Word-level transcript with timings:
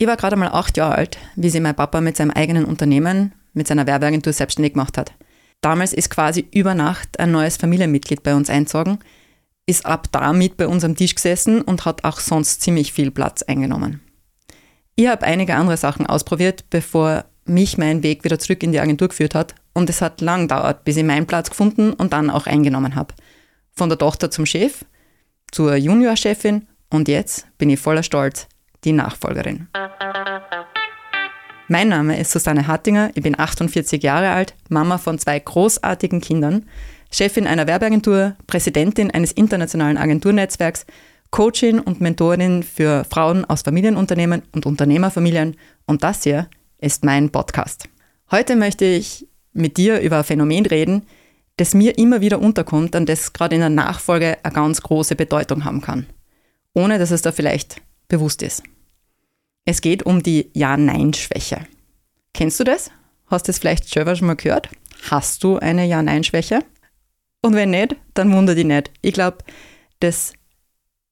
Ich 0.00 0.06
war 0.06 0.16
gerade 0.16 0.36
mal 0.36 0.48
acht 0.48 0.76
Jahre 0.76 0.94
alt, 0.94 1.18
wie 1.34 1.50
sich 1.50 1.60
mein 1.60 1.74
Papa 1.74 2.00
mit 2.00 2.16
seinem 2.16 2.30
eigenen 2.30 2.64
Unternehmen, 2.64 3.32
mit 3.52 3.66
seiner 3.66 3.88
Werbeagentur 3.88 4.32
selbstständig 4.32 4.74
gemacht 4.74 4.96
hat. 4.96 5.12
Damals 5.60 5.92
ist 5.92 6.08
quasi 6.08 6.46
über 6.52 6.76
Nacht 6.76 7.18
ein 7.18 7.32
neues 7.32 7.56
Familienmitglied 7.56 8.22
bei 8.22 8.36
uns 8.36 8.48
einzogen, 8.48 9.00
ist 9.66 9.84
ab 9.84 10.06
da 10.12 10.32
mit 10.32 10.56
bei 10.56 10.68
uns 10.68 10.84
am 10.84 10.94
Tisch 10.94 11.16
gesessen 11.16 11.62
und 11.62 11.84
hat 11.84 12.04
auch 12.04 12.20
sonst 12.20 12.62
ziemlich 12.62 12.92
viel 12.92 13.10
Platz 13.10 13.42
eingenommen. 13.42 14.00
Ich 14.94 15.08
habe 15.08 15.26
einige 15.26 15.56
andere 15.56 15.76
Sachen 15.76 16.06
ausprobiert, 16.06 16.66
bevor 16.70 17.24
mich 17.44 17.76
mein 17.76 18.04
Weg 18.04 18.22
wieder 18.22 18.38
zurück 18.38 18.62
in 18.62 18.70
die 18.70 18.80
Agentur 18.80 19.08
geführt 19.08 19.34
hat 19.34 19.56
und 19.72 19.90
es 19.90 20.00
hat 20.00 20.20
lang 20.20 20.42
gedauert, 20.42 20.84
bis 20.84 20.96
ich 20.96 21.04
meinen 21.04 21.26
Platz 21.26 21.50
gefunden 21.50 21.92
und 21.92 22.12
dann 22.12 22.30
auch 22.30 22.46
eingenommen 22.46 22.94
habe. 22.94 23.14
Von 23.72 23.88
der 23.88 23.98
Tochter 23.98 24.30
zum 24.30 24.46
Chef, 24.46 24.84
zur 25.50 25.74
Juniorchefin 25.74 26.68
und 26.88 27.08
jetzt 27.08 27.46
bin 27.58 27.68
ich 27.68 27.80
voller 27.80 28.04
Stolz 28.04 28.46
die 28.84 28.92
Nachfolgerin. 28.92 29.68
Mein 31.68 31.88
Name 31.88 32.18
ist 32.18 32.30
Susanne 32.30 32.66
Hattinger, 32.66 33.10
ich 33.14 33.22
bin 33.22 33.38
48 33.38 34.02
Jahre 34.02 34.30
alt, 34.30 34.54
Mama 34.70 34.96
von 34.96 35.18
zwei 35.18 35.38
großartigen 35.38 36.22
Kindern, 36.22 36.64
Chefin 37.10 37.46
einer 37.46 37.66
Werbeagentur, 37.66 38.36
Präsidentin 38.46 39.10
eines 39.10 39.32
internationalen 39.32 39.98
Agenturnetzwerks, 39.98 40.86
Coachin 41.30 41.78
und 41.78 42.00
Mentorin 42.00 42.62
für 42.62 43.04
Frauen 43.04 43.44
aus 43.44 43.62
Familienunternehmen 43.62 44.42
und 44.52 44.64
Unternehmerfamilien 44.64 45.56
und 45.86 46.02
das 46.02 46.22
hier 46.22 46.48
ist 46.78 47.04
mein 47.04 47.30
Podcast. 47.30 47.84
Heute 48.30 48.56
möchte 48.56 48.86
ich 48.86 49.26
mit 49.52 49.76
dir 49.76 50.00
über 50.00 50.18
ein 50.18 50.24
Phänomen 50.24 50.64
reden, 50.64 51.06
das 51.58 51.74
mir 51.74 51.98
immer 51.98 52.22
wieder 52.22 52.40
unterkommt 52.40 52.94
und 52.94 53.08
das 53.08 53.32
gerade 53.32 53.56
in 53.56 53.60
der 53.60 53.70
Nachfolge 53.70 54.38
eine 54.42 54.54
ganz 54.54 54.80
große 54.80 55.16
Bedeutung 55.16 55.64
haben 55.64 55.82
kann, 55.82 56.06
ohne 56.72 56.98
dass 56.98 57.10
es 57.10 57.20
da 57.20 57.32
vielleicht 57.32 57.82
bewusst 58.08 58.42
ist. 58.42 58.62
Es 59.64 59.80
geht 59.80 60.04
um 60.04 60.22
die 60.22 60.50
Ja-Nein-Schwäche. 60.54 61.66
Kennst 62.32 62.58
du 62.58 62.64
das? 62.64 62.90
Hast 63.26 63.46
du 63.46 63.50
das 63.50 63.58
vielleicht 63.58 63.88
selber 63.88 64.16
schon 64.16 64.26
mal 64.26 64.36
gehört? 64.36 64.70
Hast 65.10 65.44
du 65.44 65.58
eine 65.58 65.86
Ja-Nein-Schwäche? 65.86 66.60
Und 67.42 67.54
wenn 67.54 67.70
nicht, 67.70 67.96
dann 68.14 68.32
wundert 68.32 68.56
dich 68.56 68.64
nicht. 68.64 68.90
Ich 69.02 69.12
glaube, 69.12 69.38
das 70.00 70.32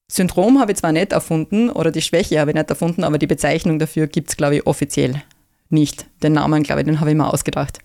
Syndrom 0.09 0.59
habe 0.59 0.71
ich 0.71 0.77
zwar 0.77 0.91
nicht 0.91 1.11
erfunden 1.11 1.69
oder 1.69 1.91
die 1.91 2.01
Schwäche 2.01 2.39
habe 2.39 2.51
ich 2.51 2.55
nicht 2.55 2.69
erfunden, 2.69 3.03
aber 3.03 3.17
die 3.17 3.27
Bezeichnung 3.27 3.77
dafür 3.77 4.07
gibt 4.07 4.29
es, 4.29 4.37
glaube 4.37 4.57
ich, 4.57 4.65
offiziell 4.65 5.21
nicht. 5.69 6.07
Den 6.23 6.33
Namen, 6.33 6.63
glaube 6.63 6.81
ich, 6.81 6.85
den 6.85 6.99
habe 6.99 7.11
ich 7.11 7.15
mir 7.15 7.31
ausgedacht. 7.31 7.79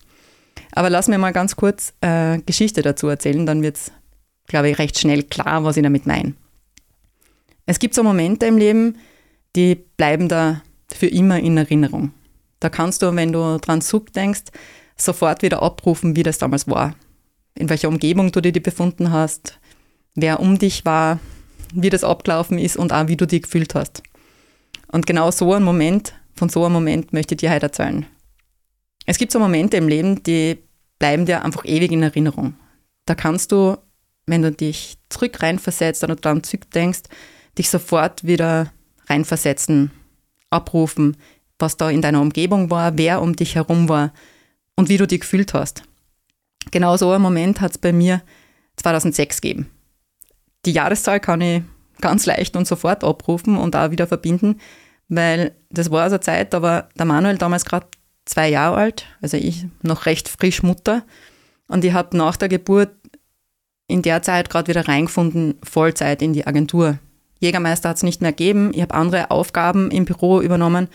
Aber 0.72 0.88
lass 0.88 1.08
mir 1.08 1.18
mal 1.18 1.32
ganz 1.32 1.56
kurz 1.56 1.92
äh, 2.00 2.38
Geschichte 2.38 2.82
dazu 2.82 3.08
erzählen, 3.08 3.44
dann 3.44 3.62
wird 3.62 3.76
es, 3.76 3.92
glaube 4.46 4.70
ich, 4.70 4.78
recht 4.78 4.98
schnell 4.98 5.22
klar, 5.24 5.64
was 5.64 5.76
ich 5.76 5.82
damit 5.82 6.06
meine. 6.06 6.34
Es 7.66 7.78
gibt 7.78 7.94
so 7.94 8.02
Momente 8.02 8.46
im 8.46 8.58
Leben, 8.58 8.98
die 9.54 9.74
bleiben 9.74 10.28
da 10.28 10.62
für 10.92 11.06
immer 11.06 11.38
in 11.38 11.56
Erinnerung. 11.56 12.12
Da 12.60 12.68
kannst 12.68 13.02
du, 13.02 13.14
wenn 13.14 13.32
du 13.32 13.58
dran 13.58 13.80
zurückdenkst, 13.80 14.44
sofort 14.96 15.42
wieder 15.42 15.62
abrufen, 15.62 16.16
wie 16.16 16.22
das 16.22 16.38
damals 16.38 16.68
war. 16.68 16.94
In 17.54 17.68
welcher 17.68 17.88
Umgebung 17.88 18.32
du 18.32 18.40
dich 18.40 18.62
befunden 18.62 19.10
hast, 19.10 19.58
wer 20.14 20.40
um 20.40 20.58
dich 20.58 20.84
war, 20.84 21.18
wie 21.74 21.90
das 21.90 22.04
abgelaufen 22.04 22.58
ist 22.58 22.76
und 22.76 22.92
auch 22.92 23.08
wie 23.08 23.16
du 23.16 23.26
dich 23.26 23.42
gefühlt 23.42 23.74
hast. 23.74 24.02
Und 24.90 25.06
genau 25.06 25.30
so 25.30 25.52
ein 25.54 25.62
Moment, 25.62 26.14
von 26.34 26.48
so 26.48 26.64
einem 26.64 26.74
Moment 26.74 27.12
möchte 27.12 27.34
ich 27.34 27.40
dir 27.40 27.50
heute 27.50 27.66
erzählen. 27.66 28.06
Es 29.06 29.18
gibt 29.18 29.32
so 29.32 29.38
Momente 29.38 29.76
im 29.76 29.88
Leben, 29.88 30.22
die 30.22 30.58
bleiben 30.98 31.26
dir 31.26 31.44
einfach 31.44 31.64
ewig 31.64 31.90
in 31.90 32.02
Erinnerung. 32.02 32.54
Da 33.06 33.14
kannst 33.14 33.50
du, 33.50 33.76
wenn 34.26 34.42
du 34.42 34.52
dich 34.52 34.98
zurück 35.08 35.42
reinversetzt 35.42 36.04
oder 36.04 36.14
dran 36.14 36.44
zurückdenkst, 36.44 37.02
dich 37.58 37.70
sofort 37.70 38.24
wieder 38.24 38.72
reinversetzen, 39.08 39.90
abrufen, 40.50 41.16
was 41.58 41.76
da 41.76 41.90
in 41.90 42.02
deiner 42.02 42.20
Umgebung 42.20 42.70
war, 42.70 42.96
wer 42.98 43.22
um 43.22 43.36
dich 43.36 43.54
herum 43.54 43.88
war 43.88 44.12
und 44.76 44.88
wie 44.88 44.96
du 44.96 45.06
dich 45.06 45.20
gefühlt 45.20 45.54
hast. 45.54 45.82
Genau 46.70 46.96
so 46.96 47.10
einen 47.10 47.22
Moment 47.22 47.60
hat 47.60 47.72
es 47.72 47.78
bei 47.78 47.92
mir 47.92 48.22
2006 48.76 49.40
gegeben. 49.40 49.70
Die 50.64 50.72
Jahreszahl 50.72 51.20
kann 51.20 51.40
ich 51.40 51.62
ganz 52.00 52.26
leicht 52.26 52.56
und 52.56 52.66
sofort 52.66 53.04
abrufen 53.04 53.56
und 53.56 53.76
auch 53.76 53.90
wieder 53.90 54.06
verbinden, 54.06 54.60
weil 55.08 55.54
das 55.70 55.90
war 55.90 56.04
also 56.04 56.18
Zeit, 56.18 56.52
da 56.52 56.62
war 56.62 56.88
der 56.96 57.06
Manuel 57.06 57.38
damals 57.38 57.64
gerade 57.64 57.86
zwei 58.24 58.48
Jahre 58.48 58.76
alt, 58.76 59.06
also 59.20 59.36
ich 59.36 59.66
noch 59.82 60.06
recht 60.06 60.28
frisch 60.28 60.62
Mutter 60.62 61.04
und 61.68 61.84
ich 61.84 61.92
habe 61.92 62.16
nach 62.16 62.36
der 62.36 62.48
Geburt 62.48 62.90
in 63.88 64.02
der 64.02 64.22
Zeit 64.22 64.50
gerade 64.50 64.68
wieder 64.68 64.88
reingefunden, 64.88 65.54
Vollzeit 65.62 66.22
in 66.22 66.32
die 66.32 66.46
Agentur. 66.46 66.98
Jägermeister 67.42 67.88
hat 67.88 67.96
es 67.96 68.02
nicht 68.04 68.22
mehr 68.22 68.32
gegeben. 68.32 68.70
Ich 68.72 68.80
habe 68.80 68.94
andere 68.94 69.30
Aufgaben 69.30 69.90
im 69.90 70.04
Büro 70.04 70.40
übernommen, 70.40 70.88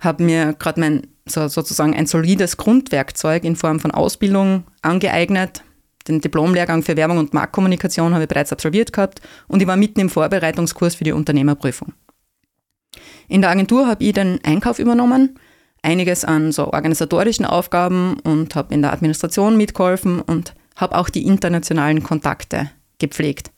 habe 0.00 0.24
mir 0.24 0.54
gerade 0.58 0.80
mein 0.80 1.06
so, 1.26 1.46
sozusagen 1.46 1.94
ein 1.94 2.06
solides 2.06 2.56
Grundwerkzeug 2.56 3.44
in 3.44 3.54
Form 3.54 3.78
von 3.78 3.92
Ausbildung 3.92 4.64
angeeignet. 4.82 5.62
Den 6.08 6.20
Diplomlehrgang 6.20 6.82
für 6.82 6.96
Werbung 6.96 7.18
und 7.18 7.34
Marktkommunikation 7.34 8.12
habe 8.14 8.24
ich 8.24 8.28
bereits 8.28 8.52
absolviert 8.52 8.92
gehabt 8.92 9.20
und 9.46 9.62
ich 9.62 9.68
war 9.68 9.76
mitten 9.76 10.00
im 10.00 10.10
Vorbereitungskurs 10.10 10.96
für 10.96 11.04
die 11.04 11.12
Unternehmerprüfung. 11.12 11.92
In 13.28 13.42
der 13.42 13.50
Agentur 13.50 13.86
habe 13.86 14.02
ich 14.02 14.12
den 14.12 14.40
Einkauf 14.42 14.80
übernommen, 14.80 15.38
einiges 15.82 16.24
an 16.24 16.50
so 16.50 16.72
organisatorischen 16.72 17.44
Aufgaben 17.44 18.18
und 18.24 18.56
habe 18.56 18.74
in 18.74 18.82
der 18.82 18.92
Administration 18.92 19.56
mitgeholfen 19.56 20.20
und 20.20 20.54
habe 20.74 20.96
auch 20.96 21.10
die 21.10 21.26
internationalen 21.26 22.02
Kontakte 22.02 22.70
gepflegt 22.98 23.52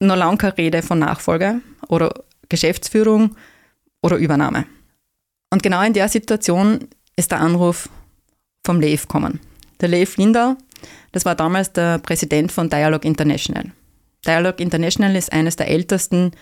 noch 0.00 0.16
lange 0.16 0.38
keine 0.38 0.58
Rede 0.58 0.82
von 0.82 0.98
Nachfolge 0.98 1.60
oder 1.88 2.12
Geschäftsführung 2.48 3.36
oder 4.02 4.16
Übernahme. 4.16 4.66
Und 5.50 5.62
genau 5.62 5.82
in 5.82 5.92
der 5.92 6.08
Situation 6.08 6.88
ist 7.16 7.30
der 7.30 7.40
Anruf 7.40 7.88
vom 8.64 8.80
Lev 8.80 9.02
gekommen. 9.02 9.40
Der 9.80 9.88
Lev 9.88 10.16
Lindau, 10.16 10.56
das 11.12 11.24
war 11.24 11.34
damals 11.34 11.72
der 11.72 11.98
Präsident 11.98 12.52
von 12.52 12.68
Dialog 12.68 13.04
International. 13.04 13.72
Dialog 14.26 14.60
International 14.60 15.16
ist 15.16 15.32
eines 15.32 15.56
der 15.56 15.68
ältesten 15.68 16.32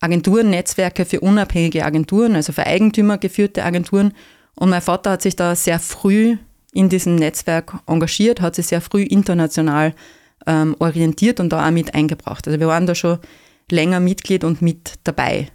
Agenturnetzwerke 0.00 1.04
für 1.04 1.20
unabhängige 1.20 1.84
Agenturen, 1.84 2.34
also 2.34 2.52
für 2.52 2.66
Eigentümer 2.66 3.18
geführte 3.18 3.64
Agenturen. 3.64 4.12
Und 4.54 4.70
mein 4.70 4.82
Vater 4.82 5.12
hat 5.12 5.22
sich 5.22 5.36
da 5.36 5.54
sehr 5.54 5.78
früh 5.78 6.36
in 6.72 6.88
diesem 6.88 7.16
Netzwerk 7.16 7.74
engagiert, 7.86 8.40
hat 8.40 8.56
sich 8.56 8.66
sehr 8.66 8.80
früh 8.80 9.02
international 9.02 9.94
ähm, 10.46 10.76
orientiert 10.78 11.40
und 11.40 11.50
da 11.50 11.66
auch 11.66 11.70
mit 11.70 11.94
eingebracht. 11.94 12.46
Also 12.46 12.60
wir 12.60 12.68
waren 12.68 12.86
da 12.86 12.94
schon 12.94 13.18
länger 13.70 14.00
Mitglied 14.00 14.44
und 14.44 14.62
mit 14.62 14.94
dabei. 15.04 15.48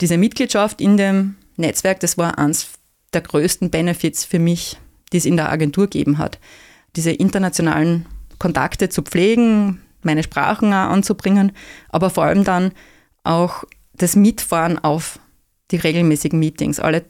Diese 0.00 0.18
Mitgliedschaft 0.18 0.80
in 0.80 0.96
dem 0.96 1.36
Netzwerk, 1.56 2.00
das 2.00 2.18
war 2.18 2.38
eines 2.38 2.68
der 3.12 3.22
größten 3.22 3.70
Benefits 3.70 4.24
für 4.24 4.38
mich, 4.38 4.76
die 5.12 5.18
es 5.18 5.24
in 5.24 5.36
der 5.36 5.50
Agentur 5.50 5.84
gegeben 5.84 6.18
hat. 6.18 6.38
Diese 6.96 7.12
internationalen 7.12 8.06
Kontakte 8.38 8.88
zu 8.88 9.02
pflegen, 9.02 9.80
meine 10.02 10.22
Sprachen 10.22 10.72
auch 10.72 10.90
anzubringen, 10.90 11.52
aber 11.88 12.10
vor 12.10 12.24
allem 12.24 12.44
dann 12.44 12.72
auch 13.24 13.64
das 13.94 14.16
Mitfahren 14.16 14.78
auf 14.78 15.18
die 15.70 15.76
regelmäßigen 15.76 16.38
Meetings. 16.38 16.78
Alle 16.78 17.04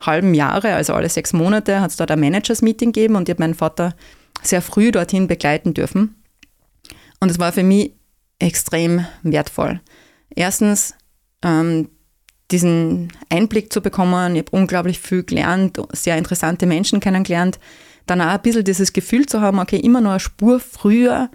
halben 0.00 0.34
Jahre, 0.34 0.74
also 0.74 0.92
alle 0.94 1.08
sechs 1.08 1.32
Monate, 1.32 1.80
hat 1.80 1.90
es 1.90 1.96
dort 1.96 2.10
ein 2.10 2.20
Managers-Meeting 2.20 2.92
gegeben 2.92 3.16
und 3.16 3.28
ich 3.28 3.34
habe 3.34 3.42
meinen 3.42 3.54
Vater 3.54 3.94
sehr 4.42 4.60
früh 4.60 4.92
dorthin 4.92 5.26
begleiten 5.26 5.74
dürfen. 5.74 6.16
Und 7.24 7.30
es 7.30 7.38
war 7.38 7.52
für 7.52 7.62
mich 7.62 7.94
extrem 8.38 9.06
wertvoll. 9.22 9.80
Erstens, 10.28 10.94
ähm, 11.42 11.88
diesen 12.50 13.14
Einblick 13.30 13.72
zu 13.72 13.80
bekommen. 13.80 14.36
Ich 14.36 14.42
habe 14.42 14.50
unglaublich 14.50 14.98
viel 14.98 15.22
gelernt, 15.22 15.80
sehr 15.94 16.18
interessante 16.18 16.66
Menschen 16.66 17.00
kennengelernt. 17.00 17.58
Dann 18.04 18.20
auch 18.20 18.26
ein 18.26 18.42
bisschen 18.42 18.62
dieses 18.62 18.92
Gefühl 18.92 19.24
zu 19.24 19.40
haben, 19.40 19.58
okay, 19.58 19.78
immer 19.78 20.02
noch 20.02 20.10
eine 20.10 20.20
Spur 20.20 20.60
früher 20.60 21.30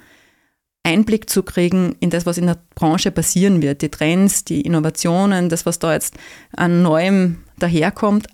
Einblick 0.83 1.27
zu 1.27 1.41
kriegen 1.41 1.95
in 1.99 2.11
das, 2.11 2.27
was 2.27 2.37
in 2.37 2.45
der 2.45 2.59
Branche 2.75 3.09
passieren 3.09 3.63
wird. 3.63 3.81
Die 3.81 3.89
Trends, 3.89 4.45
die 4.45 4.61
Innovationen, 4.61 5.49
das, 5.49 5.65
was 5.65 5.79
da 5.79 5.93
jetzt 5.93 6.13
an 6.55 6.83
Neuem 6.83 7.45
daherkommt, 7.57 8.27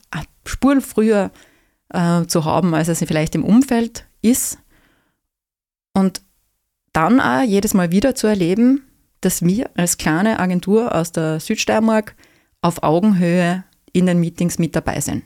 Spuren 0.46 0.82
früher 0.82 1.32
äh, 1.88 2.26
zu 2.26 2.44
haben, 2.44 2.76
als 2.76 2.90
es 2.90 3.00
vielleicht 3.00 3.34
im 3.34 3.46
Umfeld 3.46 4.06
ist. 4.22 4.58
Und 5.94 6.25
dann 6.96 7.20
auch 7.20 7.44
jedes 7.44 7.74
Mal 7.74 7.92
wieder 7.92 8.16
zu 8.16 8.28
erleben, 8.28 8.84
dass 9.20 9.44
wir 9.44 9.70
als 9.76 9.98
kleine 9.98 10.40
Agentur 10.40 10.96
aus 10.96 11.12
der 11.12 11.40
Südsteiermark 11.40 12.16
auf 12.62 12.84
Augenhöhe 12.84 13.64
in 13.92 14.06
den 14.06 14.20
Meetings 14.20 14.60
mit 14.60 14.76
dabei 14.76 15.02
sind. 15.02 15.24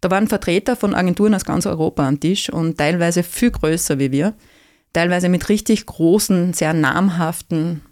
Da 0.00 0.10
waren 0.10 0.28
Vertreter 0.28 0.76
von 0.76 0.94
Agenturen 0.94 1.34
aus 1.34 1.44
ganz 1.44 1.66
Europa 1.66 2.06
am 2.06 2.20
Tisch 2.20 2.50
und 2.50 2.78
teilweise 2.78 3.22
viel 3.22 3.52
größer 3.52 3.98
wie 3.98 4.12
wir, 4.12 4.34
teilweise 4.92 5.28
mit 5.28 5.48
richtig 5.48 5.86
großen, 5.86 6.52
sehr 6.52 6.74
namhaften 6.74 7.82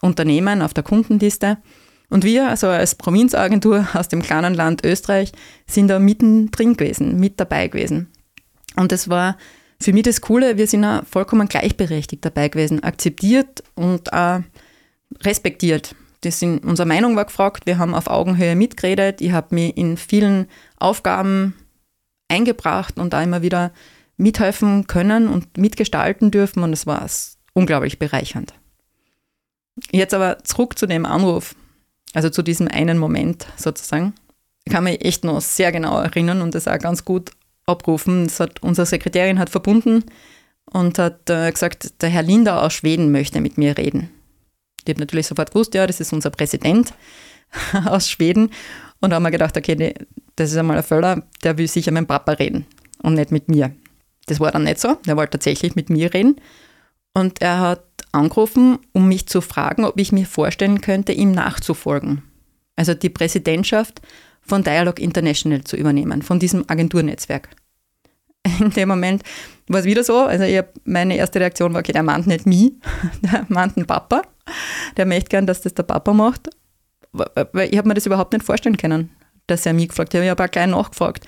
Unternehmen 0.00 0.60
auf 0.60 0.74
der 0.74 0.84
Kundenliste. 0.84 1.58
Und 2.10 2.24
wir, 2.24 2.48
also 2.48 2.66
als 2.66 2.96
Provinzagentur 2.96 3.86
aus 3.94 4.08
dem 4.08 4.22
kleinen 4.22 4.54
Land 4.54 4.84
Österreich, 4.84 5.32
sind 5.66 5.88
da 5.88 5.98
mittendrin 5.98 6.76
gewesen, 6.76 7.18
mit 7.18 7.38
dabei 7.38 7.68
gewesen. 7.68 8.08
Und 8.76 8.92
es 8.92 9.08
war 9.08 9.36
für 9.82 9.92
mich 9.92 10.04
das 10.04 10.20
Coole, 10.20 10.56
wir 10.56 10.66
sind 10.66 10.84
auch 10.84 11.04
vollkommen 11.04 11.48
gleichberechtigt 11.48 12.24
dabei 12.24 12.48
gewesen, 12.48 12.82
akzeptiert 12.82 13.62
und 13.74 14.12
auch 14.12 14.40
respektiert 15.22 15.94
das 16.22 16.40
in, 16.40 16.58
unsere 16.58 16.86
Meinung 16.86 17.16
war 17.16 17.24
gefragt, 17.24 17.66
wir 17.66 17.78
haben 17.78 17.94
auf 17.94 18.06
Augenhöhe 18.06 18.54
mitgeredet, 18.56 19.20
ich 19.20 19.32
habe 19.32 19.54
mich 19.54 19.76
in 19.76 19.96
vielen 19.96 20.46
Aufgaben 20.78 21.54
eingebracht 22.28 22.98
und 22.98 23.12
da 23.12 23.22
immer 23.22 23.42
wieder 23.42 23.72
mithelfen 24.16 24.86
können 24.86 25.28
und 25.28 25.58
mitgestalten 25.58 26.30
dürfen 26.30 26.62
und 26.62 26.72
es 26.72 26.86
war 26.86 27.06
unglaublich 27.54 27.98
bereichernd. 27.98 28.54
Jetzt 29.90 30.14
aber 30.14 30.44
zurück 30.44 30.78
zu 30.78 30.86
dem 30.86 31.06
Anruf, 31.06 31.56
also 32.14 32.30
zu 32.30 32.42
diesem 32.42 32.68
einen 32.68 32.98
Moment 32.98 33.46
sozusagen. 33.56 34.14
Kann 34.70 34.84
mich 34.84 35.04
echt 35.04 35.24
noch 35.24 35.40
sehr 35.40 35.72
genau 35.72 35.98
erinnern 35.98 36.40
und 36.40 36.54
das 36.54 36.68
auch 36.68 36.78
ganz 36.78 37.04
gut 37.04 37.32
abrufen. 37.66 38.24
Das 38.24 38.40
hat, 38.40 38.62
unsere 38.62 38.86
Sekretärin 38.86 39.38
hat 39.38 39.50
verbunden 39.50 40.04
und 40.66 40.98
hat 40.98 41.28
äh, 41.30 41.50
gesagt, 41.50 42.02
der 42.02 42.08
Herr 42.08 42.22
Lindau 42.22 42.58
aus 42.58 42.74
Schweden 42.74 43.12
möchte 43.12 43.40
mit 43.40 43.58
mir 43.58 43.76
reden. 43.76 44.10
Ich 44.84 44.90
habe 44.90 45.00
natürlich 45.00 45.26
sofort 45.26 45.52
gewusst, 45.52 45.74
ja, 45.74 45.86
das 45.86 46.00
ist 46.00 46.12
unser 46.12 46.30
Präsident 46.30 46.92
aus 47.86 48.10
Schweden. 48.10 48.50
Und 49.00 49.10
da 49.10 49.16
haben 49.16 49.22
wir 49.22 49.30
gedacht, 49.30 49.56
okay, 49.56 49.94
das 50.36 50.50
ist 50.50 50.56
einmal 50.56 50.78
ein 50.78 50.82
Völler, 50.82 51.22
der 51.42 51.58
will 51.58 51.68
sicher 51.68 51.90
mit 51.92 52.02
dem 52.02 52.06
Papa 52.06 52.32
reden 52.32 52.66
und 53.02 53.14
nicht 53.14 53.32
mit 53.32 53.48
mir. 53.48 53.72
Das 54.26 54.40
war 54.40 54.52
dann 54.52 54.64
nicht 54.64 54.80
so. 54.80 54.96
Er 55.06 55.16
wollte 55.16 55.32
tatsächlich 55.32 55.74
mit 55.74 55.90
mir 55.90 56.14
reden. 56.14 56.36
Und 57.14 57.42
er 57.42 57.60
hat 57.60 57.84
angerufen, 58.12 58.78
um 58.92 59.08
mich 59.08 59.26
zu 59.26 59.40
fragen, 59.40 59.84
ob 59.84 59.98
ich 59.98 60.12
mir 60.12 60.26
vorstellen 60.26 60.80
könnte, 60.80 61.12
ihm 61.12 61.32
nachzufolgen. 61.32 62.22
Also 62.76 62.94
die 62.94 63.10
Präsidentschaft 63.10 64.00
von 64.52 64.62
Dialog 64.62 65.00
International 65.00 65.64
zu 65.64 65.76
übernehmen, 65.76 66.20
von 66.20 66.38
diesem 66.38 66.68
Agenturnetzwerk. 66.68 67.48
In 68.60 68.68
dem 68.68 68.86
Moment 68.86 69.22
war 69.66 69.80
es 69.80 69.86
wieder 69.86 70.04
so, 70.04 70.18
also 70.18 70.44
ich 70.44 70.62
meine 70.84 71.16
erste 71.16 71.40
Reaktion 71.40 71.72
war, 71.72 71.80
okay, 71.80 71.92
der 71.92 72.02
meint 72.02 72.26
nicht 72.26 72.44
mich, 72.44 72.74
der 73.22 73.46
meint 73.48 73.76
den 73.76 73.86
Papa. 73.86 74.20
Der 74.98 75.06
möchte 75.06 75.30
gern, 75.30 75.46
dass 75.46 75.62
das 75.62 75.72
der 75.72 75.84
Papa 75.84 76.12
macht. 76.12 76.50
Weil 77.12 77.70
ich 77.70 77.78
habe 77.78 77.88
mir 77.88 77.94
das 77.94 78.04
überhaupt 78.04 78.34
nicht 78.34 78.44
vorstellen 78.44 78.76
können, 78.76 79.08
dass 79.46 79.64
er 79.64 79.72
mich 79.72 79.88
gefragt 79.88 80.12
hat. 80.12 80.20
Ich 80.22 80.28
habe 80.28 80.44
auch 80.44 80.50
gleich 80.50 80.66
nachgefragt. 80.66 81.26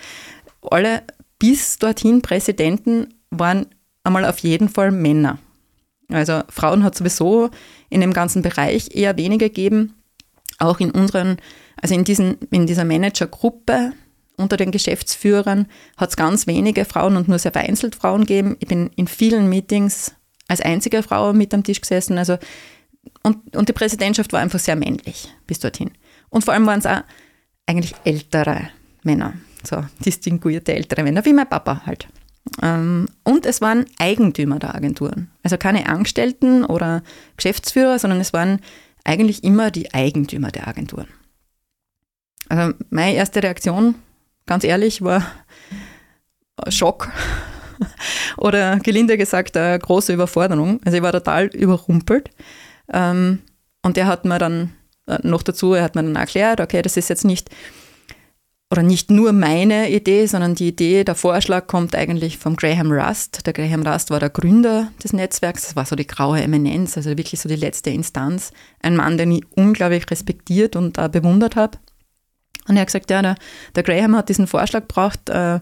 Alle 0.70 1.02
bis 1.38 1.78
dorthin 1.78 2.20
Präsidenten 2.20 3.14
waren 3.30 3.68
einmal 4.02 4.26
auf 4.26 4.40
jeden 4.40 4.68
Fall 4.68 4.90
Männer. 4.90 5.38
Also 6.10 6.42
Frauen 6.50 6.84
hat 6.84 6.94
sowieso 6.94 7.48
in 7.88 8.02
dem 8.02 8.12
ganzen 8.12 8.42
Bereich 8.42 8.94
eher 8.94 9.16
weniger 9.16 9.48
gegeben. 9.48 9.94
Auch 10.58 10.78
in 10.78 10.90
unseren, 10.90 11.38
also 11.84 11.94
in, 11.94 12.04
diesen, 12.04 12.38
in 12.50 12.66
dieser 12.66 12.86
Managergruppe 12.86 13.92
unter 14.38 14.56
den 14.56 14.70
Geschäftsführern 14.70 15.66
hat 15.98 16.08
es 16.08 16.16
ganz 16.16 16.46
wenige 16.46 16.86
Frauen 16.86 17.14
und 17.18 17.28
nur 17.28 17.38
sehr 17.38 17.52
vereinzelt 17.52 17.94
Frauen 17.94 18.22
gegeben. 18.22 18.56
Ich 18.60 18.68
bin 18.68 18.88
in 18.96 19.06
vielen 19.06 19.50
Meetings 19.50 20.14
als 20.48 20.62
einzige 20.62 21.02
Frau 21.02 21.34
mit 21.34 21.52
am 21.52 21.62
Tisch 21.62 21.82
gesessen. 21.82 22.16
Also, 22.16 22.38
und, 23.22 23.54
und 23.54 23.68
die 23.68 23.74
Präsidentschaft 23.74 24.32
war 24.32 24.40
einfach 24.40 24.60
sehr 24.60 24.76
männlich 24.76 25.28
bis 25.46 25.58
dorthin. 25.58 25.90
Und 26.30 26.46
vor 26.46 26.54
allem 26.54 26.64
waren 26.64 26.78
es 26.78 26.86
auch 26.86 27.02
eigentlich 27.66 27.94
ältere 28.04 28.70
Männer, 29.02 29.34
so 29.62 29.84
distinguierte 30.02 30.72
ältere 30.74 31.02
Männer, 31.02 31.22
wie 31.26 31.34
mein 31.34 31.50
Papa 31.50 31.82
halt. 31.84 32.08
Ähm, 32.62 33.10
und 33.24 33.44
es 33.44 33.60
waren 33.60 33.84
Eigentümer 33.98 34.58
der 34.58 34.74
Agenturen. 34.74 35.30
Also 35.42 35.58
keine 35.58 35.86
Angestellten 35.86 36.64
oder 36.64 37.02
Geschäftsführer, 37.36 37.98
sondern 37.98 38.22
es 38.22 38.32
waren 38.32 38.60
eigentlich 39.04 39.44
immer 39.44 39.70
die 39.70 39.92
Eigentümer 39.92 40.50
der 40.50 40.66
Agenturen. 40.66 41.08
Also 42.48 42.74
meine 42.90 43.14
erste 43.14 43.42
Reaktion, 43.42 43.94
ganz 44.46 44.64
ehrlich, 44.64 45.02
war 45.02 45.22
Schock 46.68 47.10
oder 48.36 48.78
gelinde 48.80 49.16
gesagt 49.16 49.56
eine 49.56 49.78
große 49.78 50.12
Überforderung. 50.12 50.80
Also 50.84 50.96
ich 50.96 51.02
war 51.02 51.12
total 51.12 51.46
überrumpelt. 51.46 52.30
Ähm, 52.92 53.40
und 53.82 53.98
er 53.98 54.06
hat 54.06 54.24
mir 54.24 54.38
dann 54.38 54.72
äh, 55.06 55.18
noch 55.22 55.42
dazu, 55.42 55.74
er 55.74 55.84
hat 55.84 55.94
mir 55.94 56.02
dann 56.02 56.16
erklärt, 56.16 56.60
okay, 56.60 56.82
das 56.82 56.96
ist 56.96 57.08
jetzt 57.08 57.24
nicht 57.24 57.50
oder 58.70 58.82
nicht 58.82 59.10
nur 59.10 59.32
meine 59.32 59.90
Idee, 59.90 60.26
sondern 60.26 60.56
die 60.56 60.68
Idee, 60.68 61.04
der 61.04 61.14
Vorschlag 61.14 61.68
kommt 61.68 61.94
eigentlich 61.94 62.38
vom 62.38 62.56
Graham 62.56 62.90
Rust. 62.90 63.46
Der 63.46 63.52
Graham 63.52 63.86
Rust 63.86 64.10
war 64.10 64.18
der 64.18 64.30
Gründer 64.30 64.90
des 65.02 65.12
Netzwerks, 65.12 65.62
das 65.62 65.76
war 65.76 65.84
so 65.84 65.94
die 65.94 66.06
graue 66.06 66.42
Eminenz, 66.42 66.96
also 66.96 67.10
wirklich 67.10 67.38
so 67.40 67.48
die 67.48 67.56
letzte 67.56 67.90
Instanz. 67.90 68.52
Ein 68.80 68.96
Mann, 68.96 69.16
den 69.16 69.30
ich 69.30 69.44
unglaublich 69.54 70.10
respektiert 70.10 70.74
und 70.74 70.94
bewundert 71.12 71.54
habe. 71.54 71.78
Und 72.68 72.76
er 72.76 72.82
hat 72.82 72.88
gesagt, 72.88 73.10
ja, 73.10 73.22
der, 73.22 73.36
der 73.74 73.82
Graham 73.82 74.16
hat 74.16 74.28
diesen 74.28 74.46
Vorschlag 74.46 74.82
gebracht, 74.82 75.28
äh, 75.28 75.60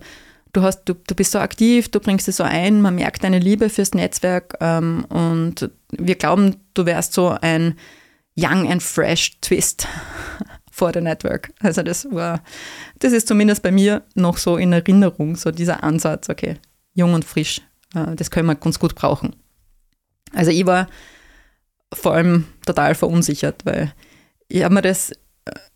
du, 0.53 0.63
hast, 0.63 0.85
du, 0.85 0.95
du 0.95 1.15
bist 1.15 1.33
so 1.33 1.39
aktiv, 1.39 1.91
du 1.91 2.01
bringst 2.01 2.29
es 2.29 2.37
so 2.37 2.45
ein, 2.45 2.81
man 2.81 2.95
merkt 2.95 3.25
deine 3.25 3.39
Liebe 3.39 3.69
fürs 3.69 3.95
Netzwerk 3.95 4.57
ähm, 4.61 5.05
und 5.09 5.71
wir 5.91 6.15
glauben, 6.15 6.57
du 6.75 6.87
wärst 6.87 7.13
so 7.13 7.37
ein 7.41 7.77
young 8.37 8.71
and 8.71 8.83
fresh 8.83 9.39
Twist 9.41 9.89
for 10.71 10.93
the 10.93 11.01
Network. 11.01 11.53
Also 11.61 11.83
das 11.83 12.07
war, 12.11 12.43
das 12.99 13.13
ist 13.13 13.29
zumindest 13.29 13.63
bei 13.63 13.73
mir 13.73 14.03
noch 14.15 14.39
so 14.39 14.57
in 14.57 14.73
Erinnerung, 14.73 15.37
so 15.37 15.51
dieser 15.51 15.83
Ansatz, 15.83 16.29
okay, 16.29 16.57
jung 16.95 17.15
und 17.15 17.25
frisch, 17.25 17.61
äh, 17.95 18.15
das 18.15 18.31
können 18.31 18.47
wir 18.47 18.55
ganz 18.55 18.79
gut 18.79 18.95
brauchen. 18.95 19.35
Also 20.35 20.51
ich 20.51 20.65
war 20.67 20.87
vor 21.93 22.15
allem 22.15 22.47
total 22.65 22.95
verunsichert, 22.95 23.67
weil 23.67 23.93
ich 24.49 24.65
habe 24.65 24.75
mir 24.75 24.83
das 24.83 25.13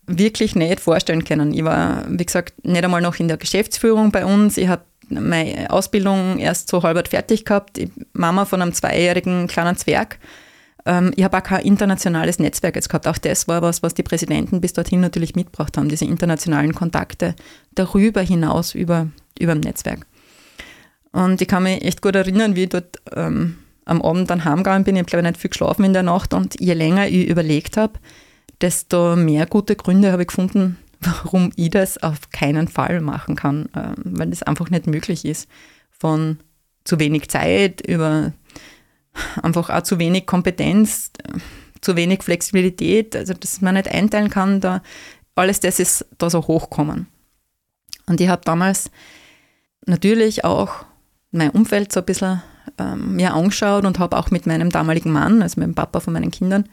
wirklich 0.05 0.55
nicht 0.55 0.79
vorstellen 0.79 1.23
können. 1.23 1.53
Ich 1.53 1.63
war, 1.63 2.05
wie 2.07 2.25
gesagt, 2.25 2.65
nicht 2.65 2.83
einmal 2.83 3.01
noch 3.01 3.19
in 3.19 3.27
der 3.27 3.37
Geschäftsführung 3.37 4.11
bei 4.11 4.25
uns. 4.25 4.57
Ich 4.57 4.67
habe 4.67 4.83
meine 5.09 5.69
Ausbildung 5.69 6.39
erst 6.39 6.69
so 6.69 6.83
halb 6.83 7.07
fertig 7.07 7.45
gehabt. 7.45 7.77
Ich 7.77 7.89
Mama 8.13 8.45
von 8.45 8.61
einem 8.61 8.73
zweijährigen 8.73 9.47
kleinen 9.47 9.77
Zwerg 9.77 10.19
ähm, 10.87 11.11
ich 11.15 11.23
habe 11.23 11.37
auch 11.37 11.43
kein 11.43 11.65
internationales 11.65 12.39
Netzwerk 12.39 12.75
jetzt 12.75 12.89
gehabt. 12.89 13.07
Auch 13.07 13.17
das 13.17 13.47
war 13.47 13.61
was, 13.61 13.83
was 13.83 13.93
die 13.93 14.03
Präsidenten 14.03 14.61
bis 14.61 14.73
dorthin 14.73 15.01
natürlich 15.01 15.35
mitgebracht 15.35 15.77
haben, 15.77 15.89
diese 15.89 16.05
internationalen 16.05 16.73
Kontakte 16.73 17.35
darüber 17.75 18.21
hinaus, 18.21 18.73
über, 18.73 19.07
über 19.37 19.53
dem 19.53 19.61
Netzwerk. 19.61 20.07
Und 21.11 21.41
ich 21.41 21.47
kann 21.47 21.63
mich 21.63 21.83
echt 21.83 22.01
gut 22.01 22.15
erinnern, 22.15 22.55
wie 22.55 22.63
ich 22.63 22.69
dort 22.69 22.97
ähm, 23.13 23.57
am 23.85 24.01
Abend 24.01 24.29
dann 24.29 24.45
heimgegangen 24.45 24.83
bin. 24.85 24.95
Ich 24.95 25.01
habe, 25.01 25.09
glaube 25.09 25.25
ich, 25.25 25.31
nicht 25.31 25.41
viel 25.41 25.49
geschlafen 25.49 25.83
in 25.83 25.93
der 25.93 26.03
Nacht. 26.03 26.33
Und 26.33 26.59
je 26.59 26.73
länger 26.73 27.07
ich 27.07 27.27
überlegt 27.27 27.75
habe, 27.75 27.93
desto 28.61 29.15
mehr 29.15 29.45
gute 29.45 29.75
Gründe 29.75 30.11
habe 30.11 30.23
ich 30.23 30.27
gefunden, 30.29 30.77
warum 30.99 31.51
ich 31.55 31.69
das 31.69 32.01
auf 32.01 32.29
keinen 32.31 32.67
Fall 32.67 33.01
machen 33.01 33.35
kann, 33.35 33.67
äh, 33.73 33.93
weil 33.97 34.29
das 34.29 34.43
einfach 34.43 34.69
nicht 34.69 34.87
möglich 34.87 35.25
ist. 35.25 35.49
Von 35.91 36.39
zu 36.83 36.99
wenig 36.99 37.29
Zeit 37.29 37.81
über 37.81 38.33
einfach 39.41 39.69
auch 39.69 39.83
zu 39.83 39.99
wenig 39.99 40.25
Kompetenz, 40.25 41.11
zu 41.81 41.95
wenig 41.95 42.23
Flexibilität, 42.23 43.15
also 43.15 43.33
dass 43.33 43.61
man 43.61 43.75
nicht 43.75 43.89
einteilen 43.89 44.29
kann, 44.29 44.61
da 44.61 44.81
alles 45.35 45.59
das 45.59 45.79
ist 45.79 46.05
da 46.17 46.29
so 46.29 46.47
hochkommen. 46.47 47.07
Und 48.07 48.21
ich 48.21 48.29
habe 48.29 48.41
damals 48.43 48.89
natürlich 49.85 50.43
auch 50.43 50.85
mein 51.31 51.51
Umfeld 51.51 51.91
so 51.91 51.99
ein 51.99 52.05
bisschen 52.05 52.41
ähm, 52.79 53.15
mir 53.15 53.33
angeschaut 53.33 53.85
und 53.85 53.99
habe 53.99 54.17
auch 54.17 54.31
mit 54.31 54.45
meinem 54.45 54.69
damaligen 54.69 55.11
Mann, 55.11 55.41
also 55.41 55.59
mit 55.59 55.67
dem 55.67 55.75
Papa 55.75 55.99
von 55.99 56.13
meinen 56.13 56.31
Kindern, 56.31 56.67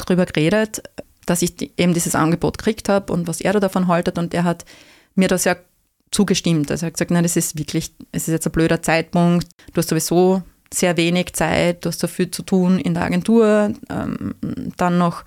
darüber 0.00 0.26
geredet, 0.26 0.82
dass 1.26 1.42
ich 1.42 1.56
die, 1.56 1.72
eben 1.76 1.94
dieses 1.94 2.14
Angebot 2.14 2.58
gekriegt 2.58 2.88
habe 2.88 3.12
und 3.12 3.28
was 3.28 3.40
er 3.40 3.52
da 3.52 3.60
davon 3.60 3.86
haltet. 3.86 4.18
Und 4.18 4.34
er 4.34 4.44
hat 4.44 4.64
mir 5.14 5.28
das 5.28 5.44
ja 5.44 5.56
zugestimmt. 6.10 6.70
Also 6.70 6.84
er 6.84 6.88
hat 6.88 6.94
gesagt, 6.94 7.10
nein, 7.10 7.22
das 7.22 7.36
ist 7.36 7.58
wirklich, 7.58 7.92
es 8.12 8.28
ist 8.28 8.32
jetzt 8.32 8.46
ein 8.46 8.52
blöder 8.52 8.82
Zeitpunkt. 8.82 9.48
Du 9.72 9.78
hast 9.78 9.88
sowieso 9.88 10.42
sehr 10.72 10.96
wenig 10.96 11.32
Zeit, 11.34 11.84
du 11.84 11.88
hast 11.88 12.00
so 12.00 12.06
viel 12.06 12.30
zu 12.30 12.42
tun 12.42 12.78
in 12.78 12.94
der 12.94 13.04
Agentur, 13.04 13.74
ähm, 13.88 14.34
dann 14.76 14.98
noch 14.98 15.24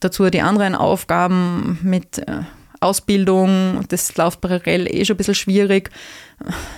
dazu 0.00 0.28
die 0.30 0.40
anderen 0.40 0.74
Aufgaben 0.74 1.78
mit 1.82 2.18
äh, 2.18 2.42
Ausbildung, 2.80 3.84
das 3.88 4.16
läuft 4.16 4.40
parallel 4.40 4.86
eh 4.88 5.04
schon 5.04 5.14
ein 5.14 5.18
bisschen 5.18 5.34
schwierig. 5.34 5.90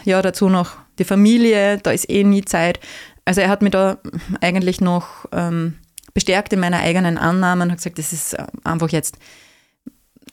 Ja, 0.05 0.23
dazu 0.23 0.49
noch 0.49 0.77
die 0.99 1.05
Familie, 1.05 1.79
da 1.79 1.91
ist 1.91 2.09
eh 2.09 2.23
nie 2.23 2.45
Zeit. 2.45 2.81
Also 3.25 3.41
er 3.41 3.49
hat 3.49 3.63
mich 3.63 3.73
da 3.73 3.99
eigentlich 4.41 4.81
noch 4.81 5.27
ähm, 5.33 5.75
bestärkt 6.15 6.53
in 6.53 6.61
meiner 6.61 6.79
eigenen 6.79 7.19
Annahme 7.19 7.65
und 7.65 7.71
hat 7.71 7.79
gesagt, 7.79 7.99
das 7.99 8.13
ist 8.13 8.35
äh, 8.35 8.47
einfach 8.65 8.91
jetzt 8.91 9.19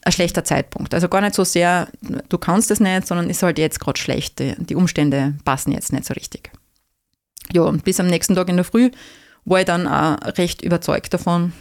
ein 0.02 0.12
schlechter 0.12 0.44
Zeitpunkt. 0.44 0.94
Also 0.94 1.08
gar 1.08 1.20
nicht 1.20 1.34
so 1.34 1.44
sehr, 1.44 1.88
du 2.28 2.38
kannst 2.38 2.70
es 2.70 2.80
nicht, 2.80 3.06
sondern 3.06 3.28
ist 3.28 3.42
halt 3.42 3.58
jetzt 3.58 3.80
gerade 3.80 3.98
schlecht. 3.98 4.38
Die 4.38 4.74
Umstände 4.76 5.34
passen 5.44 5.72
jetzt 5.72 5.92
nicht 5.92 6.04
so 6.04 6.14
richtig. 6.14 6.52
Ja, 7.52 7.62
und 7.62 7.84
bis 7.84 8.00
am 8.00 8.06
nächsten 8.06 8.34
Tag 8.34 8.48
in 8.48 8.56
der 8.56 8.64
Früh 8.64 8.90
war 9.44 9.60
ich 9.60 9.66
dann 9.66 9.86
auch 9.86 10.16
recht 10.38 10.62
überzeugt 10.62 11.14
davon, 11.14 11.52